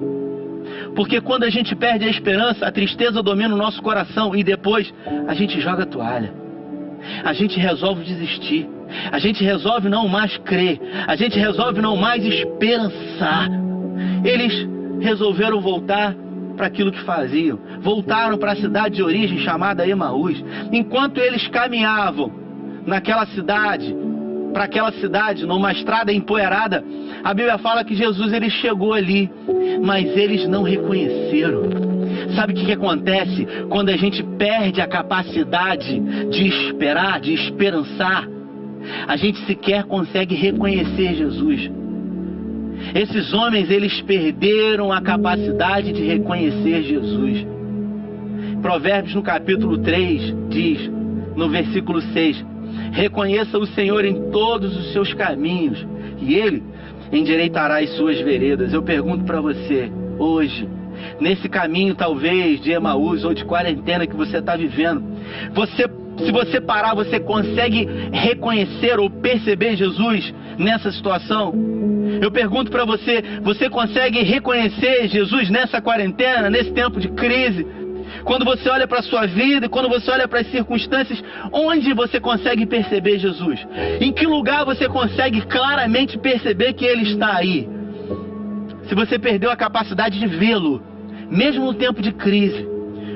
Porque 0.95 1.19
quando 1.19 1.43
a 1.43 1.49
gente 1.49 1.75
perde 1.75 2.05
a 2.05 2.09
esperança, 2.09 2.65
a 2.65 2.71
tristeza 2.71 3.21
domina 3.21 3.53
o 3.53 3.57
nosso 3.57 3.81
coração 3.81 4.33
e 4.33 4.43
depois 4.43 4.91
a 5.27 5.33
gente 5.33 5.59
joga 5.59 5.83
a 5.83 5.85
toalha. 5.85 6.33
A 7.23 7.33
gente 7.33 7.59
resolve 7.59 8.03
desistir. 8.03 8.67
A 9.11 9.19
gente 9.19 9.43
resolve 9.43 9.89
não 9.89 10.07
mais 10.07 10.37
crer. 10.37 10.79
A 11.05 11.15
gente 11.15 11.37
resolve 11.37 11.81
não 11.81 11.97
mais 11.97 12.25
esperançar. 12.25 13.49
Eles 14.23 14.67
resolveram 15.01 15.59
voltar 15.59 16.15
para 16.55 16.67
aquilo 16.67 16.91
que 16.91 17.01
faziam. 17.01 17.59
Voltaram 17.81 18.37
para 18.37 18.53
a 18.53 18.55
cidade 18.55 18.95
de 18.95 19.03
origem 19.03 19.39
chamada 19.39 19.87
Emaús. 19.87 20.43
Enquanto 20.71 21.19
eles 21.19 21.45
caminhavam 21.49 22.31
naquela 22.85 23.25
cidade, 23.27 23.95
para 24.53 24.63
aquela 24.63 24.91
cidade, 24.93 25.45
numa 25.45 25.71
estrada 25.71 26.11
empoeirada, 26.11 26.83
a 27.27 27.33
Bíblia 27.33 27.57
fala 27.57 27.83
que 27.83 27.93
Jesus 27.93 28.31
ele 28.31 28.49
chegou 28.49 28.93
ali, 28.93 29.29
mas 29.83 30.15
eles 30.15 30.47
não 30.47 30.63
reconheceram. 30.63 31.63
Sabe 32.33 32.53
o 32.53 32.55
que, 32.55 32.67
que 32.67 32.71
acontece 32.71 33.45
quando 33.67 33.89
a 33.89 33.97
gente 33.97 34.23
perde 34.37 34.79
a 34.79 34.87
capacidade 34.87 35.99
de 36.29 36.47
esperar, 36.47 37.19
de 37.19 37.33
esperançar? 37.33 38.25
A 39.05 39.17
gente 39.17 39.45
sequer 39.45 39.83
consegue 39.83 40.35
reconhecer 40.35 41.15
Jesus. 41.15 41.69
Esses 42.95 43.33
homens, 43.33 43.69
eles 43.69 43.99
perderam 44.03 44.89
a 44.89 45.01
capacidade 45.01 45.91
de 45.91 46.03
reconhecer 46.03 46.81
Jesus. 46.83 47.45
Provérbios 48.61 49.13
no 49.13 49.21
capítulo 49.21 49.77
3 49.79 50.33
diz, 50.47 50.89
no 51.35 51.49
versículo 51.49 52.01
6, 52.01 52.45
Reconheça 52.93 53.57
o 53.57 53.65
Senhor 53.65 54.05
em 54.05 54.31
todos 54.31 54.77
os 54.77 54.93
seus 54.93 55.13
caminhos, 55.13 55.85
e 56.21 56.33
Ele 56.33 56.63
endireitará 57.11 57.79
as 57.79 57.89
suas 57.95 58.19
veredas. 58.19 58.73
Eu 58.73 58.83
pergunto 58.83 59.23
para 59.23 59.41
você, 59.41 59.91
hoje, 60.17 60.67
nesse 61.19 61.47
caminho 61.47 61.95
talvez 61.95 62.61
de 62.61 62.71
Emaús 62.71 63.23
ou 63.23 63.33
de 63.33 63.45
quarentena 63.45 64.07
que 64.07 64.15
você 64.15 64.37
está 64.37 64.55
vivendo, 64.55 65.03
você, 65.53 65.87
se 66.17 66.31
você 66.31 66.59
parar, 66.59 66.93
você 66.93 67.19
consegue 67.19 67.87
reconhecer 68.11 68.99
ou 68.99 69.09
perceber 69.09 69.75
Jesus 69.75 70.33
nessa 70.57 70.91
situação? 70.91 71.53
Eu 72.21 72.31
pergunto 72.31 72.71
para 72.71 72.85
você, 72.85 73.21
você 73.43 73.69
consegue 73.69 74.23
reconhecer 74.23 75.07
Jesus 75.07 75.49
nessa 75.49 75.81
quarentena, 75.81 76.49
nesse 76.49 76.71
tempo 76.71 76.99
de 76.99 77.09
crise? 77.09 77.65
Quando 78.27 78.43
você 78.43 78.67
olha 78.67 78.85
para 78.85 78.99
a 78.99 79.03
sua 79.03 79.25
vida, 79.25 79.69
quando 79.69 79.87
você 79.87 80.11
olha 80.11 80.27
para 80.27 80.41
as 80.41 80.51
circunstâncias, 80.51 81.23
onde 81.49 81.93
você 81.93 82.19
consegue 82.19 82.65
perceber 82.65 83.17
Jesus? 83.19 83.65
Em 84.01 84.11
que 84.11 84.27
lugar 84.27 84.65
você 84.65 84.89
consegue 84.89 85.39
claramente 85.43 86.17
perceber 86.17 86.73
que 86.73 86.83
Ele 86.83 87.03
está 87.03 87.37
aí? 87.37 87.69
Se 88.89 88.93
você 88.93 89.17
perdeu 89.17 89.49
a 89.49 89.55
capacidade 89.55 90.19
de 90.19 90.27
vê-lo, 90.27 90.83
mesmo 91.31 91.67
no 91.67 91.73
tempo 91.73 92.01
de 92.01 92.11
crise, 92.11 92.67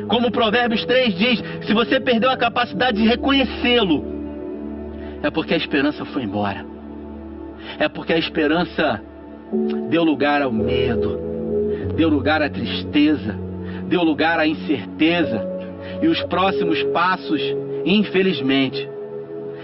como 0.08 0.30
o 0.30 0.32
Provérbios 0.32 0.86
3 0.86 1.13
diz, 1.13 1.44
se 1.68 1.74
você 1.74 2.00
perdeu 2.00 2.30
a 2.30 2.38
capacidade 2.38 3.01
de 3.01 3.06
reconhecê-lo, 3.06 4.06
é 5.22 5.30
porque 5.30 5.53
a 5.53 5.58
esperança 5.58 6.06
foi 6.06 6.24
embora. 6.24 6.65
É 7.77 7.89
porque 7.89 8.13
a 8.13 8.18
esperança 8.18 9.01
deu 9.89 10.06
lugar 10.06 10.41
ao 10.41 10.53
medo, 10.53 11.20
deu 11.98 12.08
lugar 12.08 12.41
à 12.41 12.50
tristeza 12.50 13.50
deu 13.91 14.03
lugar 14.03 14.39
à 14.39 14.48
incerteza. 14.48 15.45
E 16.01 16.07
os 16.07 16.24
próximos 16.24 16.81
passos, 16.93 17.41
infelizmente, 17.83 18.89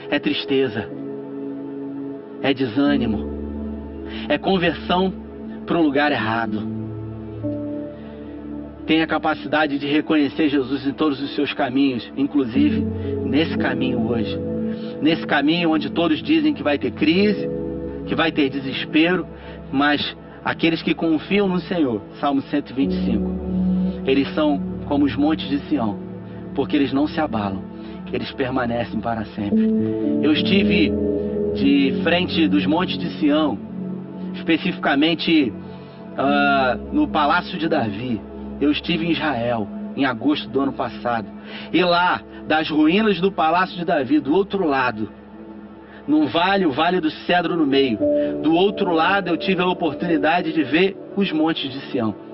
é 0.10 0.20
tristeza, 0.20 0.90
é 2.42 2.54
desânimo, 2.54 3.26
é 4.28 4.38
conversão 4.38 5.14
para 5.66 5.78
um 5.78 5.82
lugar 5.82 6.12
errado. 6.12 6.76
Tem 8.86 9.02
a 9.02 9.08
capacidade 9.08 9.80
de 9.80 9.88
reconhecer 9.88 10.50
Jesus 10.50 10.86
em 10.86 10.94
todos 10.94 11.22
os 11.22 11.34
seus 11.34 11.54
caminhos, 11.54 12.12
inclusive 12.18 12.82
nesse 13.26 13.58
caminho 13.58 14.08
hoje. 14.08 14.38
Nesse 15.02 15.26
caminho 15.26 15.72
onde 15.72 15.90
todos 15.90 16.22
dizem 16.22 16.54
que 16.54 16.64
vai 16.64 16.78
ter 16.78 16.92
crise, 16.92 17.48
que 18.06 18.16
vai 18.16 18.32
ter 18.32 18.50
desespero, 18.50 19.26
mas 19.72 20.16
aqueles 20.44 20.82
que 20.82 20.94
confiam 20.94 21.48
no 21.48 21.60
Senhor, 21.60 22.02
Salmo 22.20 22.42
125 22.42 23.67
eles 24.08 24.34
são 24.34 24.60
como 24.86 25.06
os 25.06 25.16
montes 25.16 25.50
de 25.50 25.60
Sião, 25.68 26.00
porque 26.56 26.76
eles 26.76 26.94
não 26.94 27.08
se 27.08 27.20
abalam, 27.20 27.62
eles 28.12 28.32
permanecem 28.32 29.02
para 29.02 29.26
sempre. 29.26 29.70
Eu 30.24 30.32
estive 30.32 30.92
de 31.54 32.00
frente 32.04 32.48
dos 32.48 32.66
montes 32.66 32.98
de 32.98 33.10
Sião, 33.20 33.60
especificamente 34.34 35.52
uh, 35.52 36.96
no 36.96 37.08
Palácio 37.08 37.60
de 37.60 37.68
Davi. 37.68 38.22
Eu 38.62 38.72
estive 38.72 39.06
em 39.06 39.12
Israel 39.12 39.68
em 39.96 40.06
agosto 40.06 40.48
do 40.50 40.62
ano 40.62 40.74
passado. 40.74 41.28
E 41.74 41.84
lá, 41.84 42.22
das 42.48 42.70
ruínas 42.70 43.20
do 43.20 43.32
Palácio 43.32 43.76
de 43.76 43.84
Davi, 43.84 44.20
do 44.20 44.34
outro 44.34 44.66
lado, 44.66 45.10
num 46.08 46.28
vale, 46.28 46.66
o 46.66 46.72
Vale 46.72 47.02
do 47.02 47.10
Cedro 47.10 47.58
no 47.58 47.66
meio. 47.66 48.00
Do 48.42 48.54
outro 48.54 48.94
lado, 48.94 49.28
eu 49.28 49.36
tive 49.36 49.62
a 49.62 49.68
oportunidade 49.68 50.54
de 50.54 50.64
ver 50.64 50.96
os 51.16 51.32
montes 51.32 51.70
de 51.70 51.80
Sião. 51.92 52.27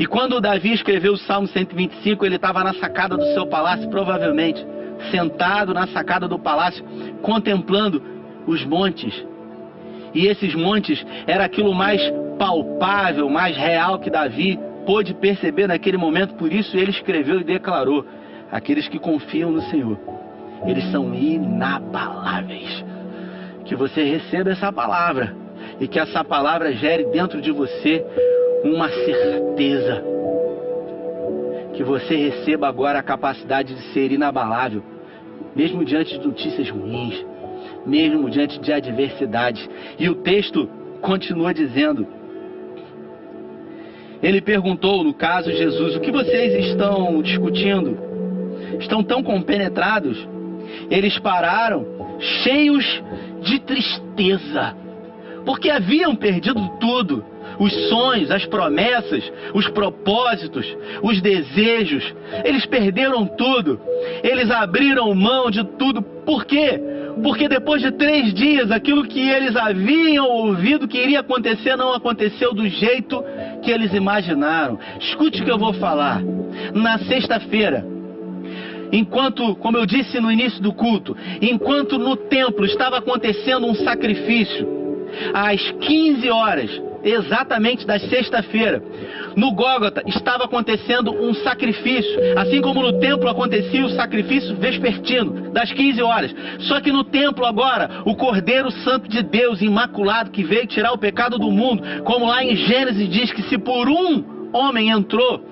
E 0.00 0.06
quando 0.06 0.40
Davi 0.40 0.72
escreveu 0.72 1.12
o 1.12 1.18
Salmo 1.18 1.46
125, 1.46 2.24
ele 2.24 2.36
estava 2.36 2.64
na 2.64 2.72
sacada 2.72 3.18
do 3.18 3.34
seu 3.34 3.46
palácio, 3.46 3.86
provavelmente, 3.90 4.66
sentado 5.10 5.74
na 5.74 5.86
sacada 5.88 6.26
do 6.26 6.38
palácio, 6.38 6.82
contemplando 7.20 8.02
os 8.46 8.64
montes. 8.64 9.12
E 10.14 10.26
esses 10.26 10.54
montes 10.54 11.04
era 11.26 11.44
aquilo 11.44 11.74
mais 11.74 12.00
palpável, 12.38 13.28
mais 13.28 13.54
real 13.54 13.98
que 13.98 14.08
Davi 14.08 14.58
pôde 14.86 15.12
perceber 15.12 15.66
naquele 15.66 15.98
momento, 15.98 16.34
por 16.34 16.50
isso 16.50 16.78
ele 16.78 16.92
escreveu 16.92 17.38
e 17.38 17.44
declarou: 17.44 18.06
aqueles 18.50 18.88
que 18.88 18.98
confiam 18.98 19.50
no 19.50 19.60
Senhor, 19.64 19.98
eles 20.64 20.90
são 20.90 21.14
inabaláveis. 21.14 22.82
Que 23.66 23.76
você 23.76 24.02
receba 24.02 24.50
essa 24.50 24.72
palavra 24.72 25.36
e 25.78 25.86
que 25.86 26.00
essa 26.00 26.24
palavra 26.24 26.72
gere 26.72 27.04
dentro 27.04 27.38
de 27.42 27.52
você 27.52 28.02
uma 28.64 28.88
certeza. 28.88 30.04
Que 31.74 31.82
você 31.82 32.14
receba 32.14 32.68
agora 32.68 32.98
a 32.98 33.02
capacidade 33.02 33.74
de 33.74 33.82
ser 33.92 34.12
inabalável, 34.12 34.82
mesmo 35.54 35.84
diante 35.84 36.18
de 36.18 36.26
notícias 36.26 36.68
ruins, 36.68 37.24
mesmo 37.86 38.28
diante 38.28 38.58
de 38.58 38.72
adversidades. 38.72 39.68
E 39.98 40.08
o 40.08 40.16
texto 40.16 40.68
continua 41.00 41.54
dizendo: 41.54 42.06
Ele 44.22 44.40
perguntou, 44.40 45.02
no 45.02 45.14
caso 45.14 45.50
Jesus, 45.50 45.96
o 45.96 46.00
que 46.00 46.12
vocês 46.12 46.66
estão 46.66 47.22
discutindo? 47.22 47.98
Estão 48.78 49.02
tão 49.02 49.22
compenetrados? 49.22 50.28
Eles 50.90 51.18
pararam, 51.18 51.86
cheios 52.42 53.02
de 53.42 53.58
tristeza, 53.60 54.76
porque 55.44 55.70
haviam 55.70 56.14
perdido 56.14 56.60
tudo 56.78 57.24
os 57.60 57.72
sonhos, 57.90 58.30
as 58.30 58.46
promessas, 58.46 59.30
os 59.52 59.68
propósitos, 59.68 60.66
os 61.02 61.20
desejos. 61.20 62.02
Eles 62.42 62.64
perderam 62.64 63.26
tudo. 63.26 63.78
Eles 64.24 64.50
abriram 64.50 65.14
mão 65.14 65.50
de 65.50 65.62
tudo. 65.76 66.00
Por 66.00 66.46
quê? 66.46 66.80
Porque 67.22 67.48
depois 67.48 67.82
de 67.82 67.90
três 67.92 68.32
dias, 68.32 68.70
aquilo 68.70 69.04
que 69.04 69.20
eles 69.20 69.54
haviam 69.54 70.26
ouvido 70.26 70.88
que 70.88 70.96
iria 70.96 71.20
acontecer 71.20 71.76
não 71.76 71.92
aconteceu 71.92 72.54
do 72.54 72.66
jeito 72.66 73.22
que 73.62 73.70
eles 73.70 73.92
imaginaram. 73.92 74.78
Escute 74.98 75.42
o 75.42 75.44
que 75.44 75.50
eu 75.50 75.58
vou 75.58 75.74
falar. 75.74 76.22
Na 76.72 76.98
sexta-feira, 77.00 77.84
enquanto, 78.90 79.54
como 79.56 79.76
eu 79.76 79.84
disse 79.84 80.18
no 80.18 80.32
início 80.32 80.62
do 80.62 80.72
culto, 80.72 81.14
enquanto 81.42 81.98
no 81.98 82.16
templo 82.16 82.64
estava 82.64 82.96
acontecendo 82.96 83.66
um 83.66 83.74
sacrifício, 83.74 84.66
às 85.34 85.60
15 85.72 86.30
horas, 86.30 86.89
exatamente 87.02 87.86
da 87.86 87.98
sexta-feira. 87.98 88.82
No 89.36 89.52
Gólgota 89.52 90.02
estava 90.06 90.44
acontecendo 90.44 91.12
um 91.12 91.32
sacrifício, 91.34 92.38
assim 92.38 92.60
como 92.60 92.82
no 92.82 92.98
templo 92.98 93.28
acontecia 93.28 93.84
o 93.84 93.90
sacrifício 93.90 94.56
vespertino, 94.56 95.52
das 95.52 95.72
15 95.72 96.02
horas. 96.02 96.34
Só 96.60 96.80
que 96.80 96.92
no 96.92 97.04
templo 97.04 97.44
agora, 97.44 98.02
o 98.04 98.14
Cordeiro 98.14 98.70
Santo 98.70 99.08
de 99.08 99.22
Deus, 99.22 99.62
imaculado, 99.62 100.30
que 100.30 100.42
veio 100.42 100.66
tirar 100.66 100.92
o 100.92 100.98
pecado 100.98 101.38
do 101.38 101.50
mundo, 101.50 101.82
como 102.04 102.26
lá 102.26 102.44
em 102.44 102.56
Gênesis 102.56 103.08
diz 103.08 103.32
que 103.32 103.42
se 103.42 103.58
por 103.58 103.88
um 103.88 104.50
homem 104.52 104.90
entrou, 104.90 105.44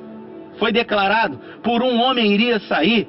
foi 0.59 0.73
declarado, 0.73 1.39
por 1.63 1.83
um 1.83 2.01
homem 2.01 2.33
iria 2.33 2.59
sair. 2.61 3.09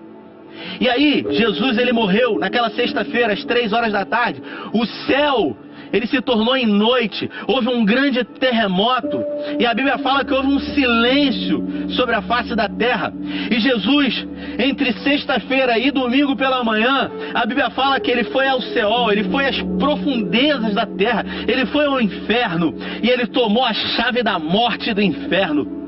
E 0.80 0.90
aí, 0.90 1.26
Jesus 1.32 1.78
ele 1.78 1.92
morreu 1.92 2.38
naquela 2.38 2.70
sexta-feira, 2.70 3.34
às 3.34 3.44
três 3.46 3.72
horas 3.74 3.92
da 3.92 4.06
tarde. 4.06 4.42
O 4.74 4.86
céu 4.86 5.56
ele 5.92 6.08
se 6.08 6.22
tornou 6.22 6.56
em 6.56 6.66
noite, 6.66 7.30
houve 7.48 7.68
um 7.68 7.86
grande 7.86 8.24
terremoto, 8.24 9.24
e 9.60 9.66
a 9.66 9.74
Bíblia 9.74 9.98
fala 10.00 10.24
que 10.24 10.34
houve 10.34 10.48
um 10.48 10.60
silêncio 10.60 11.90
sobre 11.90 12.16
a 12.16 12.22
face 12.22 12.56
da 12.56 12.68
terra. 12.68 13.14
E 13.50 13.60
Jesus, 13.60 14.28
entre 14.58 14.94
sexta-feira 14.94 15.78
e 15.78 15.92
domingo 15.92 16.36
pela 16.36 16.64
manhã, 16.64 17.10
a 17.34 17.46
Bíblia 17.46 17.70
fala 17.70 18.00
que 18.00 18.12
ele 18.12 18.26
foi 18.26 18.48
ao 18.48 18.62
céu, 18.62 19.12
ele 19.12 19.24
foi 19.26 19.46
às 19.46 19.62
profundezas 19.80 20.74
da 20.74 20.86
terra, 20.86 21.26
ele 21.48 21.66
foi 21.68 21.86
ao 21.86 22.00
inferno, 22.00 22.76
e 23.02 23.10
ele 23.10 23.28
tomou 23.28 23.64
a 23.64 23.74
chave 23.74 24.24
da 24.24 24.38
morte 24.38 24.94
do 24.94 25.02
inferno. 25.02 25.79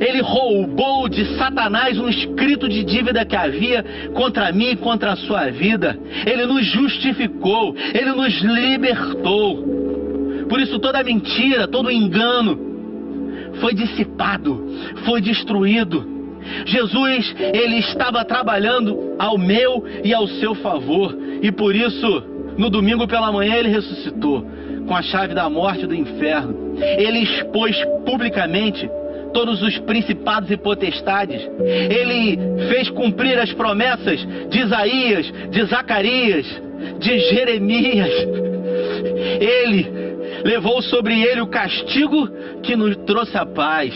Ele 0.00 0.20
roubou 0.20 1.08
de 1.08 1.24
Satanás 1.36 1.98
um 1.98 2.08
escrito 2.08 2.68
de 2.68 2.84
dívida 2.84 3.24
que 3.24 3.36
havia 3.36 3.84
contra 4.14 4.52
mim 4.52 4.70
e 4.70 4.76
contra 4.76 5.12
a 5.12 5.16
sua 5.16 5.50
vida. 5.50 5.98
Ele 6.26 6.46
nos 6.46 6.64
justificou, 6.66 7.74
ele 7.94 8.12
nos 8.12 8.40
libertou. 8.40 9.64
Por 10.48 10.60
isso 10.60 10.78
toda 10.78 11.02
mentira, 11.02 11.68
todo 11.68 11.90
engano 11.90 12.68
foi 13.60 13.74
dissipado, 13.74 14.66
foi 15.04 15.20
destruído. 15.20 16.18
Jesus, 16.64 17.34
ele 17.52 17.78
estava 17.78 18.24
trabalhando 18.24 19.14
ao 19.18 19.36
meu 19.36 19.84
e 20.02 20.14
ao 20.14 20.26
seu 20.26 20.54
favor, 20.54 21.14
e 21.42 21.52
por 21.52 21.74
isso, 21.74 22.22
no 22.56 22.70
domingo 22.70 23.06
pela 23.06 23.30
manhã, 23.30 23.56
ele 23.56 23.68
ressuscitou 23.68 24.46
com 24.86 24.96
a 24.96 25.02
chave 25.02 25.34
da 25.34 25.50
morte 25.50 25.84
e 25.84 25.86
do 25.86 25.94
inferno. 25.94 26.76
Ele 26.78 27.18
expôs 27.18 27.76
publicamente 28.06 28.88
todos 29.32 29.62
os 29.62 29.78
principados 29.80 30.50
e 30.50 30.56
potestades. 30.56 31.40
Ele 31.60 32.38
fez 32.68 32.90
cumprir 32.90 33.38
as 33.38 33.52
promessas 33.52 34.26
de 34.48 34.60
Isaías, 34.60 35.32
de 35.50 35.64
Zacarias, 35.64 36.46
de 36.98 37.18
Jeremias. 37.18 38.10
Ele 39.40 39.86
levou 40.44 40.82
sobre 40.82 41.22
ele 41.22 41.40
o 41.40 41.46
castigo 41.46 42.28
que 42.62 42.76
nos 42.76 42.96
trouxe 42.98 43.36
a 43.36 43.46
paz. 43.46 43.92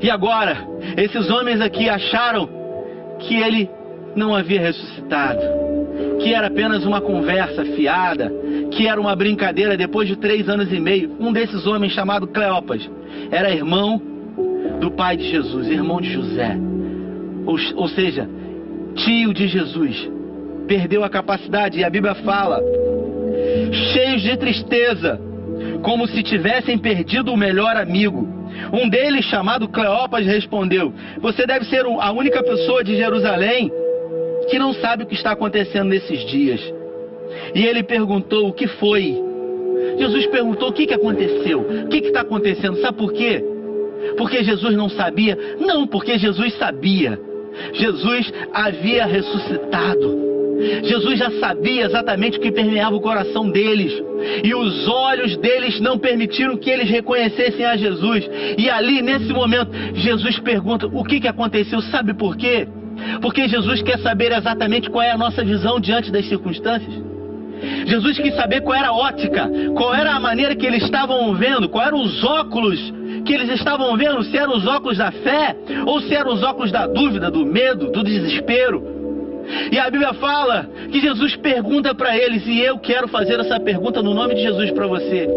E 0.00 0.10
agora, 0.10 0.56
esses 0.96 1.30
homens 1.30 1.60
aqui 1.60 1.88
acharam 1.88 2.48
que 3.20 3.36
ele 3.36 3.70
não 4.16 4.34
havia 4.34 4.60
ressuscitado, 4.60 5.40
que 6.20 6.34
era 6.34 6.48
apenas 6.48 6.84
uma 6.84 7.00
conversa 7.00 7.64
fiada, 7.64 8.32
que 8.72 8.86
era 8.86 9.00
uma 9.00 9.14
brincadeira 9.14 9.76
depois 9.76 10.08
de 10.08 10.16
três 10.16 10.48
anos 10.48 10.72
e 10.72 10.80
meio. 10.80 11.16
Um 11.20 11.32
desses 11.32 11.66
homens, 11.66 11.92
chamado 11.92 12.26
Cleopas, 12.26 12.88
era 13.30 13.50
irmão 13.50 14.11
do 14.82 14.90
pai 14.90 15.16
de 15.16 15.30
Jesus, 15.30 15.68
irmão 15.68 16.00
de 16.00 16.12
José, 16.12 16.56
ou, 17.46 17.56
ou 17.76 17.88
seja, 17.88 18.28
tio 18.96 19.32
de 19.32 19.46
Jesus, 19.46 20.10
perdeu 20.66 21.04
a 21.04 21.08
capacidade, 21.08 21.78
e 21.78 21.84
a 21.84 21.88
Bíblia 21.88 22.16
fala, 22.16 22.60
cheios 23.92 24.22
de 24.22 24.36
tristeza, 24.36 25.20
como 25.84 26.08
se 26.08 26.20
tivessem 26.24 26.76
perdido 26.76 27.32
o 27.32 27.36
melhor 27.36 27.76
amigo. 27.76 28.26
Um 28.72 28.88
deles, 28.88 29.24
chamado 29.26 29.68
Cleopas, 29.68 30.26
respondeu: 30.26 30.92
Você 31.20 31.46
deve 31.46 31.64
ser 31.66 31.84
a 31.86 32.12
única 32.12 32.42
pessoa 32.42 32.82
de 32.82 32.96
Jerusalém 32.96 33.70
que 34.50 34.58
não 34.58 34.74
sabe 34.74 35.04
o 35.04 35.06
que 35.06 35.14
está 35.14 35.30
acontecendo 35.30 35.90
nesses 35.90 36.26
dias. 36.26 36.60
E 37.54 37.64
ele 37.64 37.84
perguntou: 37.84 38.48
O 38.48 38.52
que 38.52 38.66
foi? 38.66 39.16
Jesus 39.96 40.26
perguntou: 40.26 40.70
O 40.70 40.72
que, 40.72 40.86
que 40.86 40.94
aconteceu? 40.94 41.60
O 41.60 41.88
que 41.88 41.98
está 41.98 42.20
acontecendo? 42.20 42.80
Sabe 42.80 42.98
por 42.98 43.12
quê? 43.12 43.51
Porque 44.16 44.42
Jesus 44.42 44.74
não 44.74 44.88
sabia? 44.88 45.38
Não, 45.58 45.86
porque 45.86 46.18
Jesus 46.18 46.54
sabia. 46.54 47.18
Jesus 47.74 48.32
havia 48.52 49.04
ressuscitado. 49.06 50.32
Jesus 50.84 51.18
já 51.18 51.30
sabia 51.32 51.86
exatamente 51.86 52.38
o 52.38 52.40
que 52.40 52.52
permeava 52.52 52.94
o 52.94 53.00
coração 53.00 53.50
deles. 53.50 53.92
E 54.44 54.54
os 54.54 54.86
olhos 54.88 55.36
deles 55.38 55.80
não 55.80 55.98
permitiram 55.98 56.56
que 56.56 56.70
eles 56.70 56.88
reconhecessem 56.88 57.64
a 57.64 57.76
Jesus. 57.76 58.28
E 58.56 58.70
ali, 58.70 59.02
nesse 59.02 59.32
momento, 59.32 59.70
Jesus 59.94 60.38
pergunta: 60.38 60.86
o 60.86 61.04
que, 61.04 61.20
que 61.20 61.28
aconteceu? 61.28 61.80
Sabe 61.82 62.14
por 62.14 62.36
quê? 62.36 62.68
Porque 63.20 63.48
Jesus 63.48 63.82
quer 63.82 63.98
saber 63.98 64.32
exatamente 64.32 64.88
qual 64.88 65.02
é 65.02 65.10
a 65.10 65.18
nossa 65.18 65.42
visão 65.44 65.80
diante 65.80 66.12
das 66.12 66.26
circunstâncias. 66.26 66.94
Jesus 67.86 68.18
quis 68.18 68.34
saber 68.34 68.60
qual 68.62 68.76
era 68.76 68.88
a 68.88 68.92
ótica, 68.92 69.48
qual 69.74 69.94
era 69.94 70.12
a 70.12 70.20
maneira 70.20 70.54
que 70.54 70.66
eles 70.66 70.82
estavam 70.82 71.32
vendo, 71.34 71.68
qual 71.68 71.86
eram 71.86 72.02
os 72.02 72.22
óculos 72.24 72.92
que 73.24 73.32
eles 73.32 73.50
estavam 73.50 73.96
vendo, 73.96 74.22
se 74.24 74.36
eram 74.36 74.56
os 74.56 74.66
óculos 74.66 74.98
da 74.98 75.10
fé 75.10 75.56
ou 75.86 76.00
se 76.00 76.14
eram 76.14 76.32
os 76.32 76.42
óculos 76.42 76.70
da 76.70 76.86
dúvida, 76.86 77.30
do 77.30 77.44
medo, 77.44 77.90
do 77.90 78.02
desespero. 78.02 79.02
E 79.70 79.78
a 79.78 79.90
Bíblia 79.90 80.12
fala 80.14 80.68
que 80.90 81.00
Jesus 81.00 81.36
pergunta 81.36 81.94
para 81.94 82.16
eles, 82.16 82.46
e 82.46 82.60
eu 82.60 82.78
quero 82.78 83.08
fazer 83.08 83.40
essa 83.40 83.58
pergunta 83.58 84.02
no 84.02 84.14
nome 84.14 84.34
de 84.34 84.42
Jesus 84.42 84.70
para 84.70 84.86
você. 84.86 85.28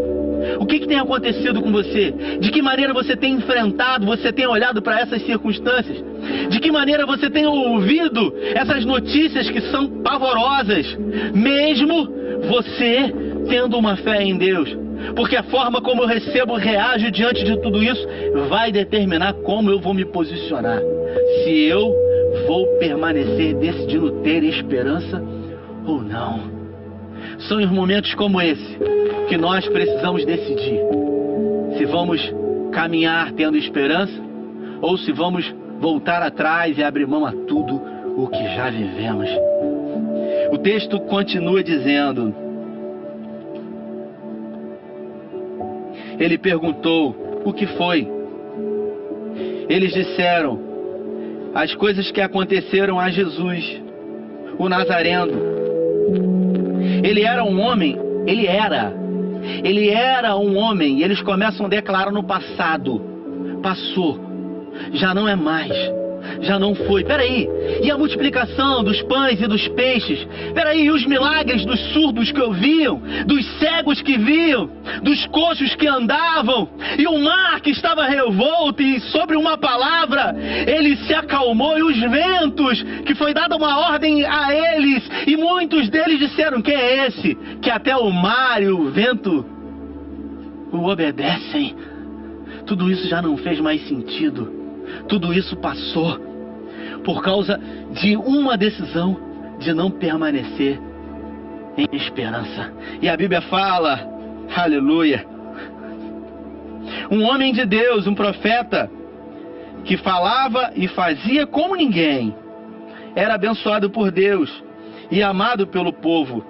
O 0.60 0.66
que, 0.66 0.80
que, 0.80 0.88
tem 0.88 1.00
acontecido 1.00 1.62
com 1.62 1.72
você? 1.72 2.12
De 2.40 2.52
que 2.52 2.62
maneira 2.62 2.94
você 2.94 3.16
tem 3.16 3.34
enfrentado, 3.34 4.06
você 4.06 4.32
tem 4.32 4.46
olhado 4.46 4.82
para 4.82 5.00
essas 5.00 5.26
circunstâncias? 5.26 6.04
De 6.50 6.60
que 6.60 6.72
maneira 6.72 7.06
você 7.06 7.30
tem 7.30 7.46
ouvido 7.46 8.34
essas 8.54 8.86
notícias 8.86 9.50
que 9.50 9.62
são 9.72 9.88
pavorosas, 10.04 10.86
mesmo 11.34 12.08
você 12.48 13.14
tendo 13.50 13.78
uma 13.78 13.96
fé 13.98 14.22
em 14.22 14.38
Deus? 14.38 14.85
Porque 15.16 15.36
a 15.36 15.44
forma 15.44 15.82
como 15.82 16.04
eu 16.04 16.08
recebo, 16.08 16.56
reajo 16.56 17.12
diante 17.12 17.44
de 17.44 17.60
tudo 17.62 17.84
isso, 17.84 18.08
vai 18.50 18.72
determinar 18.72 19.34
como 19.34 19.70
eu 19.70 19.80
vou 19.80 19.94
me 19.94 20.06
posicionar. 20.06 20.80
Se 21.44 21.64
eu 21.66 21.94
vou 22.48 22.68
permanecer 22.80 23.56
decidindo 23.56 24.12
ter 24.22 24.44
esperança 24.44 25.22
ou 25.86 26.02
não. 26.02 26.56
São 27.48 27.60
em 27.60 27.68
momentos 27.68 28.14
como 28.16 28.42
esse 28.42 28.78
que 29.28 29.38
nós 29.38 29.68
precisamos 29.68 30.26
decidir 30.26 30.80
se 31.78 31.86
vamos 31.86 32.34
caminhar 32.72 33.32
tendo 33.32 33.58
esperança 33.58 34.14
ou 34.82 34.98
se 34.98 35.12
vamos 35.12 35.54
voltar 35.80 36.22
atrás 36.22 36.78
e 36.78 36.84
abrir 36.84 37.08
mão 37.08 37.26
a 37.26 37.32
tudo 37.32 37.82
o 38.18 38.28
que 38.28 38.44
já 38.56 38.70
vivemos. 38.70 39.30
O 40.52 40.58
texto 40.58 41.00
continua 41.02 41.64
dizendo: 41.64 42.34
Ele 46.20 46.38
perguntou: 46.38 47.16
O 47.46 47.54
que 47.54 47.66
foi? 47.66 48.16
eles 49.70 49.94
disseram 49.94 50.60
as 51.54 51.74
coisas 51.76 52.12
que 52.12 52.22
aconteceram 52.22 53.00
a 53.00 53.10
Jesus, 53.10 53.82
o 54.58 54.68
Nazareno. 54.68 55.34
Ele 57.04 57.24
era 57.24 57.44
um 57.44 57.60
homem, 57.60 57.98
ele 58.28 58.46
era, 58.46 58.94
ele 59.64 59.90
era 59.90 60.36
um 60.36 60.58
homem, 60.58 61.00
e 61.00 61.04
eles 61.04 61.22
começam 61.22 61.66
a 61.66 61.70
declarar 61.70 62.12
no 62.12 62.24
passado: 62.24 63.02
passou, 63.62 64.20
já 64.94 65.14
não 65.14 65.28
é 65.28 65.36
mais 65.36 65.72
já 66.42 66.60
não 66.60 66.76
foi. 66.76 67.04
Peraí, 67.04 67.48
e 67.84 67.90
a 67.90 67.98
multiplicação 67.98 68.84
dos 68.84 69.02
pães 69.04 69.42
e 69.42 69.48
dos 69.48 69.68
peixes? 69.70 70.28
Peraí, 70.54 70.86
e 70.86 70.92
os 70.92 71.06
milagres 71.06 71.66
dos 71.66 71.80
surdos 71.94 72.32
que 72.32 72.42
ouviam, 72.42 73.02
dos 73.26 73.46
cegos 73.60 74.02
que 74.02 74.18
viam, 74.18 74.70
dos 75.02 75.26
coxos 75.28 75.76
que 75.76 75.88
andavam, 75.88 76.70
e 76.98 77.08
o 77.08 77.18
mar 77.20 77.60
que 77.62 77.72
estava 77.72 78.06
revolto 78.06 78.82
e 78.82 79.00
sobre 79.12 79.36
uma 79.36 79.58
palavra 79.58 80.36
ele 80.68 80.96
se 80.98 81.14
acalmou, 81.14 81.78
e 81.78 81.84
os 81.84 82.00
ventos, 82.00 82.82
que 83.06 83.16
foi 83.16 83.34
dada 83.34 83.56
uma 83.56 83.92
ordem 83.92 84.26
a 84.26 84.54
eles, 84.54 85.10
e 85.28 85.36
muitos 85.36 85.90
deles 85.90 86.20
disseram: 86.20 86.62
Quem 86.62 86.76
é 86.76 87.08
esse? 87.08 87.36
Que 87.62 87.70
até 87.70 87.96
o 87.96 88.10
mar 88.12 88.62
e 88.62 88.68
o 88.68 88.90
vento 88.92 89.46
o 90.72 90.90
obedecem. 90.90 91.76
Tudo 92.66 92.92
isso 92.92 93.08
já 93.08 93.22
não 93.22 93.38
fez 93.38 93.60
mais 93.60 93.88
sentido. 93.88 94.65
Tudo 95.08 95.34
isso 95.34 95.56
passou 95.58 96.20
por 97.04 97.22
causa 97.22 97.60
de 97.92 98.18
uma 98.18 98.58
decisão 98.58 99.18
de 99.60 99.74
não 99.74 99.92
permanecer 99.92 100.80
em 101.78 101.88
esperança. 101.96 102.74
E 103.02 103.08
a 103.08 103.16
Bíblia 103.16 103.42
fala, 103.42 104.00
aleluia, 104.56 105.26
um 107.12 107.24
homem 107.24 107.54
de 107.54 107.66
Deus, 107.66 108.08
um 108.08 108.16
profeta, 108.16 108.90
que 109.84 109.98
falava 109.98 110.72
e 110.76 110.88
fazia 110.88 111.46
como 111.46 111.76
ninguém, 111.76 112.36
era 113.16 113.36
abençoado 113.36 113.90
por 113.90 114.12
Deus 114.12 114.64
e 115.12 115.22
amado 115.22 115.68
pelo 115.68 115.94
povo. 115.94 116.44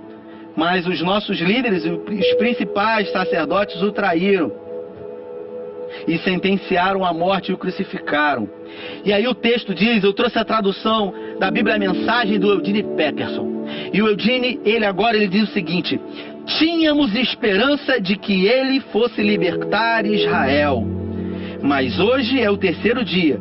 Mas 0.55 0.87
os 0.87 1.01
nossos 1.01 1.37
líderes, 1.39 1.83
os 1.85 2.33
principais 2.35 3.11
sacerdotes, 3.11 3.81
o 3.81 3.91
traíram 3.91 4.64
e 6.07 6.17
sentenciaram 6.19 7.03
à 7.05 7.13
morte 7.13 7.51
e 7.51 7.53
o 7.53 7.57
crucificaram. 7.57 8.49
E 9.03 9.13
aí 9.13 9.27
o 9.27 9.33
texto 9.33 9.73
diz, 9.73 10.03
eu 10.03 10.13
trouxe 10.13 10.37
a 10.37 10.45
tradução 10.45 11.13
da 11.39 11.49
Bíblia 11.49 11.75
a 11.75 11.79
Mensagem 11.79 12.39
do 12.39 12.49
Eudine 12.49 12.83
Peterson. 12.95 13.65
E 13.93 14.01
o 14.01 14.07
Eudine, 14.07 14.59
ele 14.65 14.85
agora 14.85 15.15
ele 15.15 15.27
diz 15.27 15.49
o 15.49 15.53
seguinte: 15.53 15.99
Tínhamos 16.59 17.15
esperança 17.15 17.99
de 17.99 18.15
que 18.15 18.45
ele 18.45 18.79
fosse 18.91 19.21
libertar 19.21 20.05
Israel. 20.05 20.85
Mas 21.61 21.99
hoje 21.99 22.39
é 22.39 22.49
o 22.49 22.57
terceiro 22.57 23.03
dia 23.03 23.39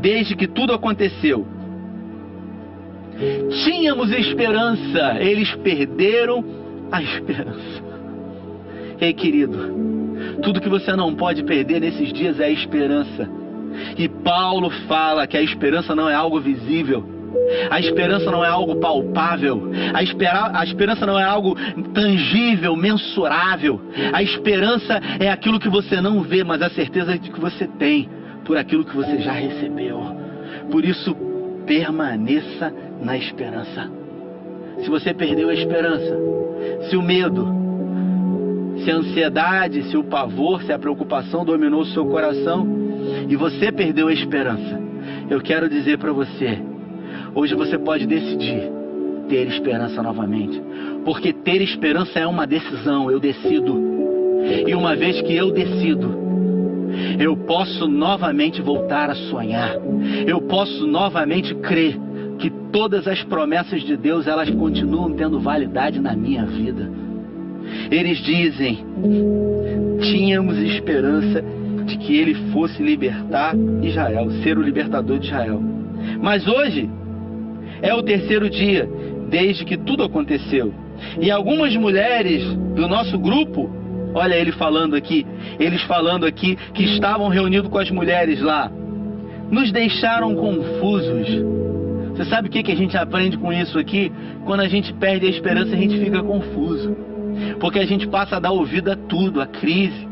desde 0.00 0.36
que 0.36 0.46
tudo 0.46 0.74
aconteceu. 0.74 1.46
Tínhamos 3.64 4.10
esperança, 4.12 5.16
eles 5.18 5.54
perderam 5.56 6.44
a 6.92 7.02
esperança. 7.02 7.82
Ei, 9.00 9.14
querido, 9.14 9.93
tudo 10.42 10.60
que 10.60 10.68
você 10.68 10.94
não 10.94 11.14
pode 11.14 11.42
perder 11.42 11.80
nesses 11.80 12.12
dias 12.12 12.40
é 12.40 12.44
a 12.44 12.50
esperança. 12.50 13.28
E 13.98 14.08
Paulo 14.08 14.70
fala 14.86 15.26
que 15.26 15.36
a 15.36 15.42
esperança 15.42 15.94
não 15.94 16.08
é 16.08 16.14
algo 16.14 16.40
visível. 16.40 17.12
A 17.70 17.80
esperança 17.80 18.30
não 18.30 18.44
é 18.44 18.48
algo 18.48 18.76
palpável. 18.76 19.70
A, 19.92 20.02
espera, 20.02 20.52
a 20.54 20.64
esperança 20.64 21.04
não 21.04 21.18
é 21.18 21.24
algo 21.24 21.56
tangível, 21.92 22.76
mensurável. 22.76 23.80
A 24.12 24.22
esperança 24.22 25.00
é 25.18 25.30
aquilo 25.30 25.58
que 25.58 25.68
você 25.68 26.00
não 26.00 26.22
vê, 26.22 26.44
mas 26.44 26.62
a 26.62 26.70
certeza 26.70 27.18
de 27.18 27.30
que 27.30 27.40
você 27.40 27.66
tem 27.66 28.08
por 28.44 28.56
aquilo 28.56 28.84
que 28.84 28.94
você 28.94 29.18
já 29.18 29.32
recebeu. 29.32 30.00
Por 30.70 30.84
isso, 30.84 31.14
permaneça 31.66 32.72
na 33.02 33.16
esperança. 33.16 33.90
Se 34.80 34.88
você 34.88 35.12
perdeu 35.12 35.48
a 35.48 35.54
esperança, 35.54 36.16
se 36.88 36.96
o 36.96 37.02
medo, 37.02 37.63
se 38.84 38.90
a 38.90 38.96
ansiedade, 38.96 39.82
se 39.84 39.96
o 39.96 40.04
pavor, 40.04 40.62
se 40.62 40.72
a 40.72 40.78
preocupação 40.78 41.44
dominou 41.44 41.80
o 41.80 41.86
seu 41.86 42.04
coração 42.06 42.66
e 43.28 43.34
você 43.34 43.72
perdeu 43.72 44.08
a 44.08 44.12
esperança, 44.12 44.80
eu 45.30 45.40
quero 45.40 45.68
dizer 45.68 45.98
para 45.98 46.12
você: 46.12 46.58
hoje 47.34 47.54
você 47.54 47.78
pode 47.78 48.06
decidir 48.06 48.70
ter 49.28 49.48
esperança 49.48 50.02
novamente, 50.02 50.62
porque 51.04 51.32
ter 51.32 51.62
esperança 51.62 52.18
é 52.18 52.26
uma 52.26 52.46
decisão, 52.46 53.10
eu 53.10 53.18
decido. 53.18 53.94
E 54.66 54.74
uma 54.74 54.94
vez 54.94 55.22
que 55.22 55.34
eu 55.34 55.50
decido, 55.50 56.14
eu 57.18 57.34
posso 57.34 57.88
novamente 57.88 58.60
voltar 58.60 59.08
a 59.08 59.14
sonhar. 59.14 59.76
Eu 60.26 60.42
posso 60.42 60.86
novamente 60.86 61.54
crer 61.54 61.98
que 62.38 62.50
todas 62.70 63.08
as 63.08 63.22
promessas 63.24 63.82
de 63.82 63.96
Deus 63.96 64.26
elas 64.26 64.50
continuam 64.50 65.10
tendo 65.14 65.40
validade 65.40 65.98
na 65.98 66.14
minha 66.14 66.44
vida. 66.44 67.03
Eles 67.90 68.18
dizem: 68.18 68.84
tínhamos 70.00 70.58
esperança 70.58 71.42
de 71.84 71.98
que 71.98 72.16
ele 72.16 72.34
fosse 72.52 72.82
libertar 72.82 73.54
Israel, 73.82 74.30
ser 74.42 74.58
o 74.58 74.62
libertador 74.62 75.18
de 75.18 75.26
Israel. 75.26 75.62
Mas 76.20 76.46
hoje 76.46 76.88
é 77.82 77.94
o 77.94 78.02
terceiro 78.02 78.48
dia 78.48 78.88
desde 79.28 79.64
que 79.64 79.76
tudo 79.76 80.02
aconteceu. 80.02 80.72
E 81.20 81.30
algumas 81.30 81.74
mulheres 81.76 82.42
do 82.74 82.88
nosso 82.88 83.18
grupo, 83.18 83.70
olha 84.14 84.34
ele 84.34 84.52
falando 84.52 84.94
aqui, 84.94 85.26
eles 85.58 85.82
falando 85.82 86.24
aqui 86.24 86.56
que 86.72 86.84
estavam 86.84 87.28
reunidos 87.28 87.70
com 87.70 87.78
as 87.78 87.90
mulheres 87.90 88.40
lá, 88.40 88.70
nos 89.50 89.70
deixaram 89.72 90.34
confusos. 90.34 91.28
Você 92.10 92.24
sabe 92.26 92.48
o 92.48 92.50
que, 92.50 92.62
que 92.62 92.72
a 92.72 92.76
gente 92.76 92.96
aprende 92.96 93.36
com 93.36 93.52
isso 93.52 93.78
aqui? 93.78 94.12
Quando 94.44 94.60
a 94.60 94.68
gente 94.68 94.92
perde 94.94 95.26
a 95.26 95.30
esperança, 95.30 95.74
a 95.74 95.78
gente 95.78 95.98
fica 95.98 96.22
confuso. 96.22 96.96
Porque 97.60 97.78
a 97.78 97.86
gente 97.86 98.06
passa 98.06 98.36
a 98.36 98.40
dar 98.40 98.50
ouvido 98.50 98.90
a 98.90 98.96
tudo, 98.96 99.40
a 99.40 99.46
crise, 99.46 100.08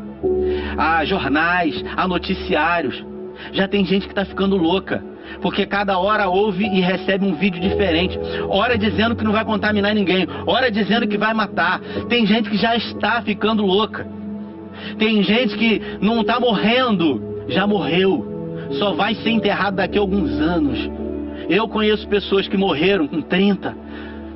a 0.77 1.03
jornais, 1.05 1.83
a 1.95 2.07
noticiários. 2.07 3.03
Já 3.51 3.67
tem 3.67 3.85
gente 3.85 4.05
que 4.05 4.11
está 4.11 4.25
ficando 4.25 4.55
louca. 4.55 5.03
Porque 5.41 5.65
cada 5.65 5.97
hora 5.97 6.27
ouve 6.27 6.65
e 6.65 6.81
recebe 6.81 7.25
um 7.25 7.33
vídeo 7.33 7.59
diferente. 7.61 8.19
Hora 8.47 8.77
dizendo 8.77 9.15
que 9.15 9.23
não 9.23 9.31
vai 9.31 9.45
contaminar 9.45 9.93
ninguém. 9.93 10.27
Hora 10.45 10.69
dizendo 10.69 11.07
que 11.07 11.17
vai 11.17 11.33
matar. 11.33 11.79
Tem 12.09 12.25
gente 12.25 12.49
que 12.49 12.57
já 12.57 12.75
está 12.75 13.21
ficando 13.21 13.65
louca. 13.65 14.05
Tem 14.97 15.23
gente 15.23 15.57
que 15.57 15.81
não 16.01 16.21
está 16.21 16.39
morrendo, 16.39 17.45
já 17.47 17.65
morreu. 17.65 18.31
Só 18.71 18.93
vai 18.93 19.15
ser 19.15 19.29
enterrado 19.29 19.75
daqui 19.75 19.97
a 19.97 20.01
alguns 20.01 20.31
anos. 20.39 20.89
Eu 21.49 21.67
conheço 21.67 22.07
pessoas 22.07 22.47
que 22.47 22.57
morreram 22.57 23.07
com 23.07 23.21
30, 23.21 23.75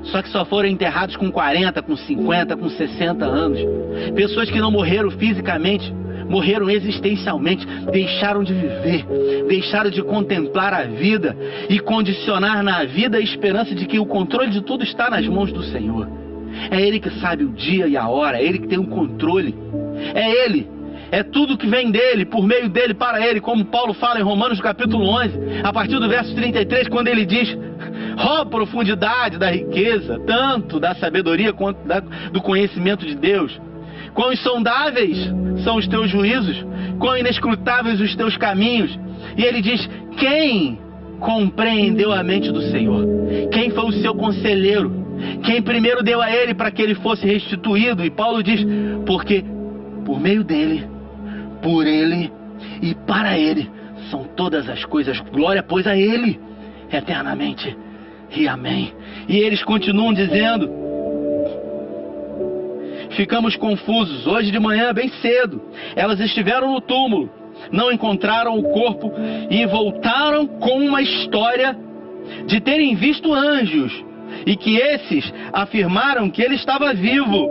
só 0.07 0.21
que 0.21 0.29
só 0.29 0.45
foram 0.45 0.69
enterrados 0.69 1.15
com 1.15 1.31
40, 1.31 1.81
com 1.81 1.95
50, 1.95 2.57
com 2.57 2.69
60 2.69 3.25
anos. 3.25 3.59
Pessoas 4.15 4.49
que 4.49 4.59
não 4.59 4.71
morreram 4.71 5.11
fisicamente, 5.11 5.93
morreram 6.29 6.69
existencialmente, 6.69 7.65
deixaram 7.91 8.43
de 8.43 8.53
viver, 8.53 9.05
deixaram 9.47 9.89
de 9.89 10.01
contemplar 10.03 10.73
a 10.73 10.83
vida 10.83 11.35
e 11.69 11.79
condicionar 11.79 12.63
na 12.63 12.83
vida 12.83 13.17
a 13.17 13.21
esperança 13.21 13.73
de 13.73 13.85
que 13.85 13.99
o 13.99 14.05
controle 14.05 14.51
de 14.51 14.61
tudo 14.61 14.83
está 14.83 15.09
nas 15.09 15.27
mãos 15.27 15.51
do 15.51 15.63
Senhor. 15.63 16.07
É 16.71 16.81
Ele 16.81 16.99
que 16.99 17.09
sabe 17.19 17.43
o 17.43 17.49
dia 17.49 17.87
e 17.87 17.95
a 17.95 18.07
hora, 18.07 18.39
é 18.39 18.43
Ele 18.43 18.59
que 18.59 18.67
tem 18.67 18.79
o 18.79 18.87
controle. 18.87 19.55
É 20.13 20.45
Ele 20.45 20.77
é 21.11 21.23
tudo 21.23 21.57
que 21.57 21.67
vem 21.67 21.89
dele, 21.89 22.25
por 22.25 22.45
meio 22.45 22.69
dele, 22.69 22.93
para 22.93 23.25
ele, 23.25 23.39
como 23.39 23.63
Paulo 23.65 23.93
fala 23.93 24.19
em 24.19 24.23
Romanos 24.23 24.59
capítulo 24.59 25.05
11, 25.05 25.61
a 25.63 25.71
partir 25.71 25.99
do 25.99 26.09
verso 26.09 26.35
33, 26.35 26.89
quando 26.89 27.07
ele 27.07 27.25
diz: 27.25 27.57
Ó 28.17 28.41
oh, 28.41 28.45
profundidade 28.45 29.37
da 29.37 29.51
riqueza, 29.51 30.19
tanto 30.25 30.79
da 30.79 30.95
sabedoria 30.95 31.53
quanto 31.53 31.85
da, 31.87 31.99
do 31.99 32.41
conhecimento 32.41 33.05
de 33.05 33.15
Deus. 33.15 33.59
Quão 34.13 34.33
insondáveis 34.33 35.17
são 35.63 35.75
os 35.75 35.87
teus 35.87 36.09
juízos, 36.09 36.65
quão 36.99 37.17
inescrutáveis 37.17 38.01
os 38.01 38.15
teus 38.15 38.35
caminhos. 38.37 38.97
E 39.37 39.43
ele 39.43 39.61
diz: 39.61 39.87
Quem 40.17 40.79
compreendeu 41.19 42.11
a 42.11 42.23
mente 42.23 42.51
do 42.51 42.61
Senhor? 42.61 43.05
Quem 43.51 43.69
foi 43.69 43.85
o 43.85 43.91
seu 43.91 44.15
conselheiro? 44.15 45.05
Quem 45.43 45.61
primeiro 45.61 46.03
deu 46.03 46.21
a 46.21 46.31
ele 46.31 46.53
para 46.53 46.71
que 46.71 46.81
ele 46.81 46.95
fosse 46.95 47.25
restituído? 47.25 48.03
E 48.03 48.09
Paulo 48.09 48.41
diz: 48.41 48.65
Porque 49.05 49.43
por 50.05 50.19
meio 50.19 50.43
dele 50.43 50.97
por 51.61 51.85
Ele 51.85 52.31
e 52.81 52.93
para 52.95 53.37
Ele 53.37 53.69
são 54.09 54.23
todas 54.23 54.69
as 54.69 54.85
coisas. 54.85 55.19
Glória, 55.19 55.63
pois, 55.63 55.87
a 55.87 55.95
Ele 55.95 56.39
eternamente. 56.91 57.75
E 58.31 58.47
amém. 58.47 58.93
E 59.27 59.37
eles 59.37 59.63
continuam 59.63 60.13
dizendo: 60.13 60.69
Ficamos 63.11 63.55
confusos. 63.55 64.27
Hoje 64.27 64.51
de 64.51 64.59
manhã, 64.59 64.93
bem 64.93 65.09
cedo, 65.21 65.61
elas 65.95 66.19
estiveram 66.19 66.73
no 66.73 66.81
túmulo, 66.81 67.29
não 67.71 67.91
encontraram 67.91 68.57
o 68.57 68.63
corpo 68.63 69.11
e 69.49 69.65
voltaram 69.65 70.45
com 70.47 70.79
uma 70.79 71.01
história 71.01 71.75
de 72.45 72.59
terem 72.59 72.95
visto 72.95 73.33
anjos 73.33 74.05
e 74.45 74.55
que 74.55 74.77
esses 74.77 75.33
afirmaram 75.53 76.29
que 76.29 76.41
ele 76.41 76.55
estava 76.55 76.93
vivo. 76.93 77.49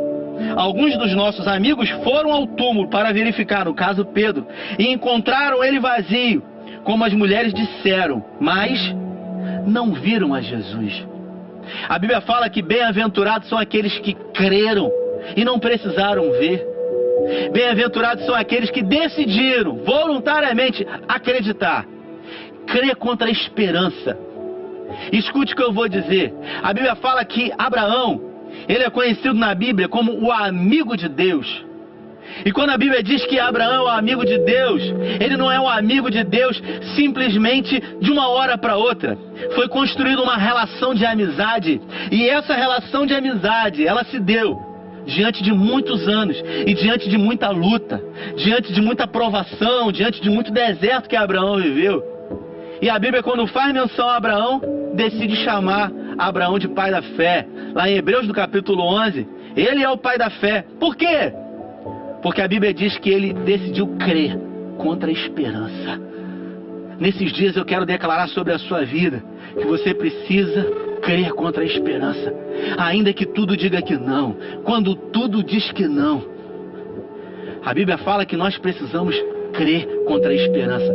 Alguns 0.54 0.96
dos 0.98 1.14
nossos 1.14 1.48
amigos 1.48 1.88
foram 2.04 2.30
ao 2.30 2.46
túmulo 2.46 2.88
para 2.88 3.12
verificar, 3.12 3.64
no 3.64 3.74
caso 3.74 4.04
Pedro, 4.04 4.46
e 4.78 4.86
encontraram 4.92 5.64
ele 5.64 5.80
vazio, 5.80 6.42
como 6.84 7.04
as 7.04 7.14
mulheres 7.14 7.54
disseram, 7.54 8.22
mas 8.38 8.78
não 9.66 9.92
viram 9.92 10.32
a 10.32 10.40
Jesus. 10.40 11.06
A 11.88 11.98
Bíblia 11.98 12.20
fala 12.20 12.48
que 12.48 12.62
bem-aventurados 12.62 13.48
são 13.48 13.58
aqueles 13.58 13.98
que 13.98 14.14
creram 14.32 14.90
e 15.36 15.44
não 15.44 15.58
precisaram 15.58 16.30
ver. 16.32 16.64
Bem-aventurados 17.52 18.24
são 18.24 18.34
aqueles 18.34 18.70
que 18.70 18.82
decidiram 18.82 19.76
voluntariamente 19.78 20.86
acreditar. 21.08 21.84
Crer 22.66 22.96
contra 22.96 23.26
a 23.26 23.30
esperança. 23.30 24.16
Escute 25.12 25.52
o 25.52 25.56
que 25.56 25.62
eu 25.62 25.72
vou 25.72 25.88
dizer. 25.88 26.32
A 26.62 26.72
Bíblia 26.72 26.94
fala 26.96 27.24
que 27.24 27.52
Abraão, 27.58 28.20
ele 28.68 28.84
é 28.84 28.90
conhecido 28.90 29.34
na 29.34 29.54
Bíblia 29.54 29.88
como 29.88 30.12
o 30.12 30.30
amigo 30.30 30.96
de 30.96 31.08
Deus. 31.08 31.65
E 32.44 32.52
quando 32.52 32.70
a 32.70 32.76
Bíblia 32.78 33.02
diz 33.02 33.24
que 33.26 33.38
Abraão 33.38 33.74
é 33.74 33.80
o 33.80 33.88
amigo 33.88 34.24
de 34.24 34.38
Deus, 34.38 34.82
ele 35.20 35.36
não 35.36 35.50
é 35.50 35.60
um 35.60 35.68
amigo 35.68 36.10
de 36.10 36.22
Deus 36.24 36.60
simplesmente 36.94 37.82
de 38.00 38.10
uma 38.10 38.28
hora 38.28 38.58
para 38.58 38.76
outra. 38.76 39.16
Foi 39.54 39.68
construída 39.68 40.22
uma 40.22 40.36
relação 40.36 40.94
de 40.94 41.04
amizade. 41.04 41.80
E 42.10 42.28
essa 42.28 42.54
relação 42.54 43.06
de 43.06 43.14
amizade, 43.14 43.86
ela 43.86 44.04
se 44.04 44.18
deu 44.18 44.56
diante 45.06 45.42
de 45.42 45.52
muitos 45.52 46.06
anos 46.08 46.36
e 46.66 46.74
diante 46.74 47.08
de 47.08 47.16
muita 47.16 47.50
luta, 47.50 48.02
diante 48.36 48.72
de 48.72 48.80
muita 48.80 49.06
provação, 49.06 49.92
diante 49.92 50.20
de 50.20 50.28
muito 50.28 50.50
deserto 50.50 51.08
que 51.08 51.16
Abraão 51.16 51.56
viveu. 51.56 52.02
E 52.82 52.90
a 52.90 52.98
Bíblia, 52.98 53.22
quando 53.22 53.46
faz 53.46 53.72
menção 53.72 54.08
a 54.08 54.16
Abraão, 54.16 54.60
decide 54.94 55.36
chamar 55.36 55.90
Abraão 56.18 56.58
de 56.58 56.68
pai 56.68 56.90
da 56.90 57.02
fé. 57.02 57.46
Lá 57.74 57.88
em 57.88 57.96
Hebreus, 57.96 58.26
no 58.26 58.34
capítulo 58.34 58.82
11, 58.82 59.26
ele 59.56 59.82
é 59.82 59.88
o 59.88 59.96
pai 59.96 60.18
da 60.18 60.28
fé. 60.28 60.64
Por 60.78 60.94
quê? 60.94 61.32
Porque 62.22 62.40
a 62.40 62.48
Bíblia 62.48 62.72
diz 62.72 62.98
que 62.98 63.10
ele 63.10 63.32
decidiu 63.32 63.86
crer 63.98 64.38
contra 64.78 65.08
a 65.08 65.12
esperança. 65.12 66.00
Nesses 66.98 67.32
dias 67.32 67.56
eu 67.56 67.64
quero 67.64 67.84
declarar 67.84 68.28
sobre 68.28 68.52
a 68.52 68.58
sua 68.58 68.84
vida 68.84 69.22
que 69.58 69.66
você 69.66 69.92
precisa 69.92 70.64
crer 71.02 71.32
contra 71.32 71.62
a 71.62 71.66
esperança. 71.66 72.32
Ainda 72.78 73.12
que 73.12 73.26
tudo 73.26 73.56
diga 73.56 73.82
que 73.82 73.96
não, 73.96 74.36
quando 74.64 74.94
tudo 74.94 75.42
diz 75.42 75.70
que 75.72 75.86
não. 75.86 76.24
A 77.64 77.74
Bíblia 77.74 77.98
fala 77.98 78.24
que 78.24 78.36
nós 78.36 78.56
precisamos 78.58 79.14
crer 79.52 79.86
contra 80.06 80.30
a 80.30 80.34
esperança. 80.34 80.92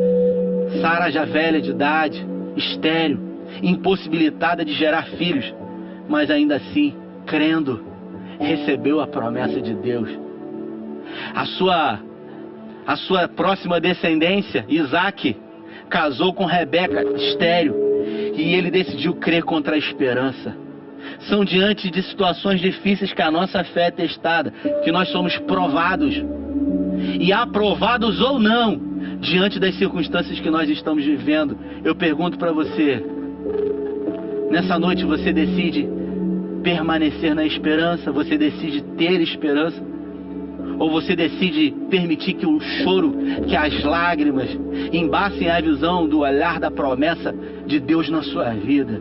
Sara 0.81 1.12
já 1.12 1.25
velha 1.25 1.62
de 1.62 1.69
idade, 1.69 2.25
estéreo, 2.55 3.19
impossibilitada 3.62 4.63
de 4.65 4.73
gerar 4.73 5.03
filhos, 5.17 5.53
mas 6.07 6.31
ainda 6.31 6.55
assim, 6.55 6.95
crendo, 7.25 7.86
recebeu 8.39 8.99
a 8.99 9.07
promessa 9.07 9.62
de 9.62 9.73
Deus 9.75 10.30
a 11.34 11.45
sua, 11.45 12.00
a 12.86 12.95
sua 12.95 13.28
próxima 13.28 13.80
descendência, 13.80 14.65
Isaac, 14.67 15.36
casou 15.89 16.34
com 16.34 16.45
Rebeca, 16.45 17.04
estéreo, 17.17 17.76
e 18.36 18.54
ele 18.56 18.71
decidiu 18.71 19.13
crer 19.15 19.43
contra 19.43 19.76
a 19.76 19.78
esperança. 19.78 20.56
São 21.30 21.43
diante 21.43 21.89
de 21.89 22.02
situações 22.04 22.60
difíceis 22.62 23.13
que 23.13 23.21
a 23.21 23.32
nossa 23.32 23.63
fé 23.63 23.88
é 23.88 23.91
testada, 23.91 24.52
que 24.84 24.91
nós 24.91 25.10
somos 25.10 25.38
provados. 25.39 26.15
E 27.19 27.34
aprovados 27.34 28.21
ou 28.21 28.39
não, 28.39 28.80
diante 29.19 29.60
das 29.60 29.76
circunstâncias 29.76 30.39
que 30.39 30.50
nós 30.50 30.69
estamos 30.69 31.04
vivendo, 31.04 31.58
eu 31.84 31.95
pergunto 31.95 32.38
para 32.38 32.52
você: 32.52 33.04
nessa 34.50 34.78
noite 34.80 35.04
você 35.04 35.32
decide 35.34 35.88
permanecer 36.63 37.34
na 37.34 37.45
esperança? 37.45 38.12
Você 38.12 38.38
decide 38.38 38.82
ter 38.97 39.21
esperança? 39.21 39.82
Ou 40.81 40.89
você 40.89 41.15
decide 41.15 41.71
permitir 41.91 42.33
que 42.33 42.45
o 42.47 42.59
choro, 42.59 43.13
que 43.47 43.55
as 43.55 43.83
lágrimas 43.83 44.49
embacem 44.91 45.47
a 45.47 45.61
visão 45.61 46.09
do 46.09 46.21
olhar 46.21 46.59
da 46.59 46.71
promessa 46.71 47.31
de 47.67 47.79
Deus 47.79 48.09
na 48.09 48.23
sua 48.23 48.49
vida? 48.55 48.99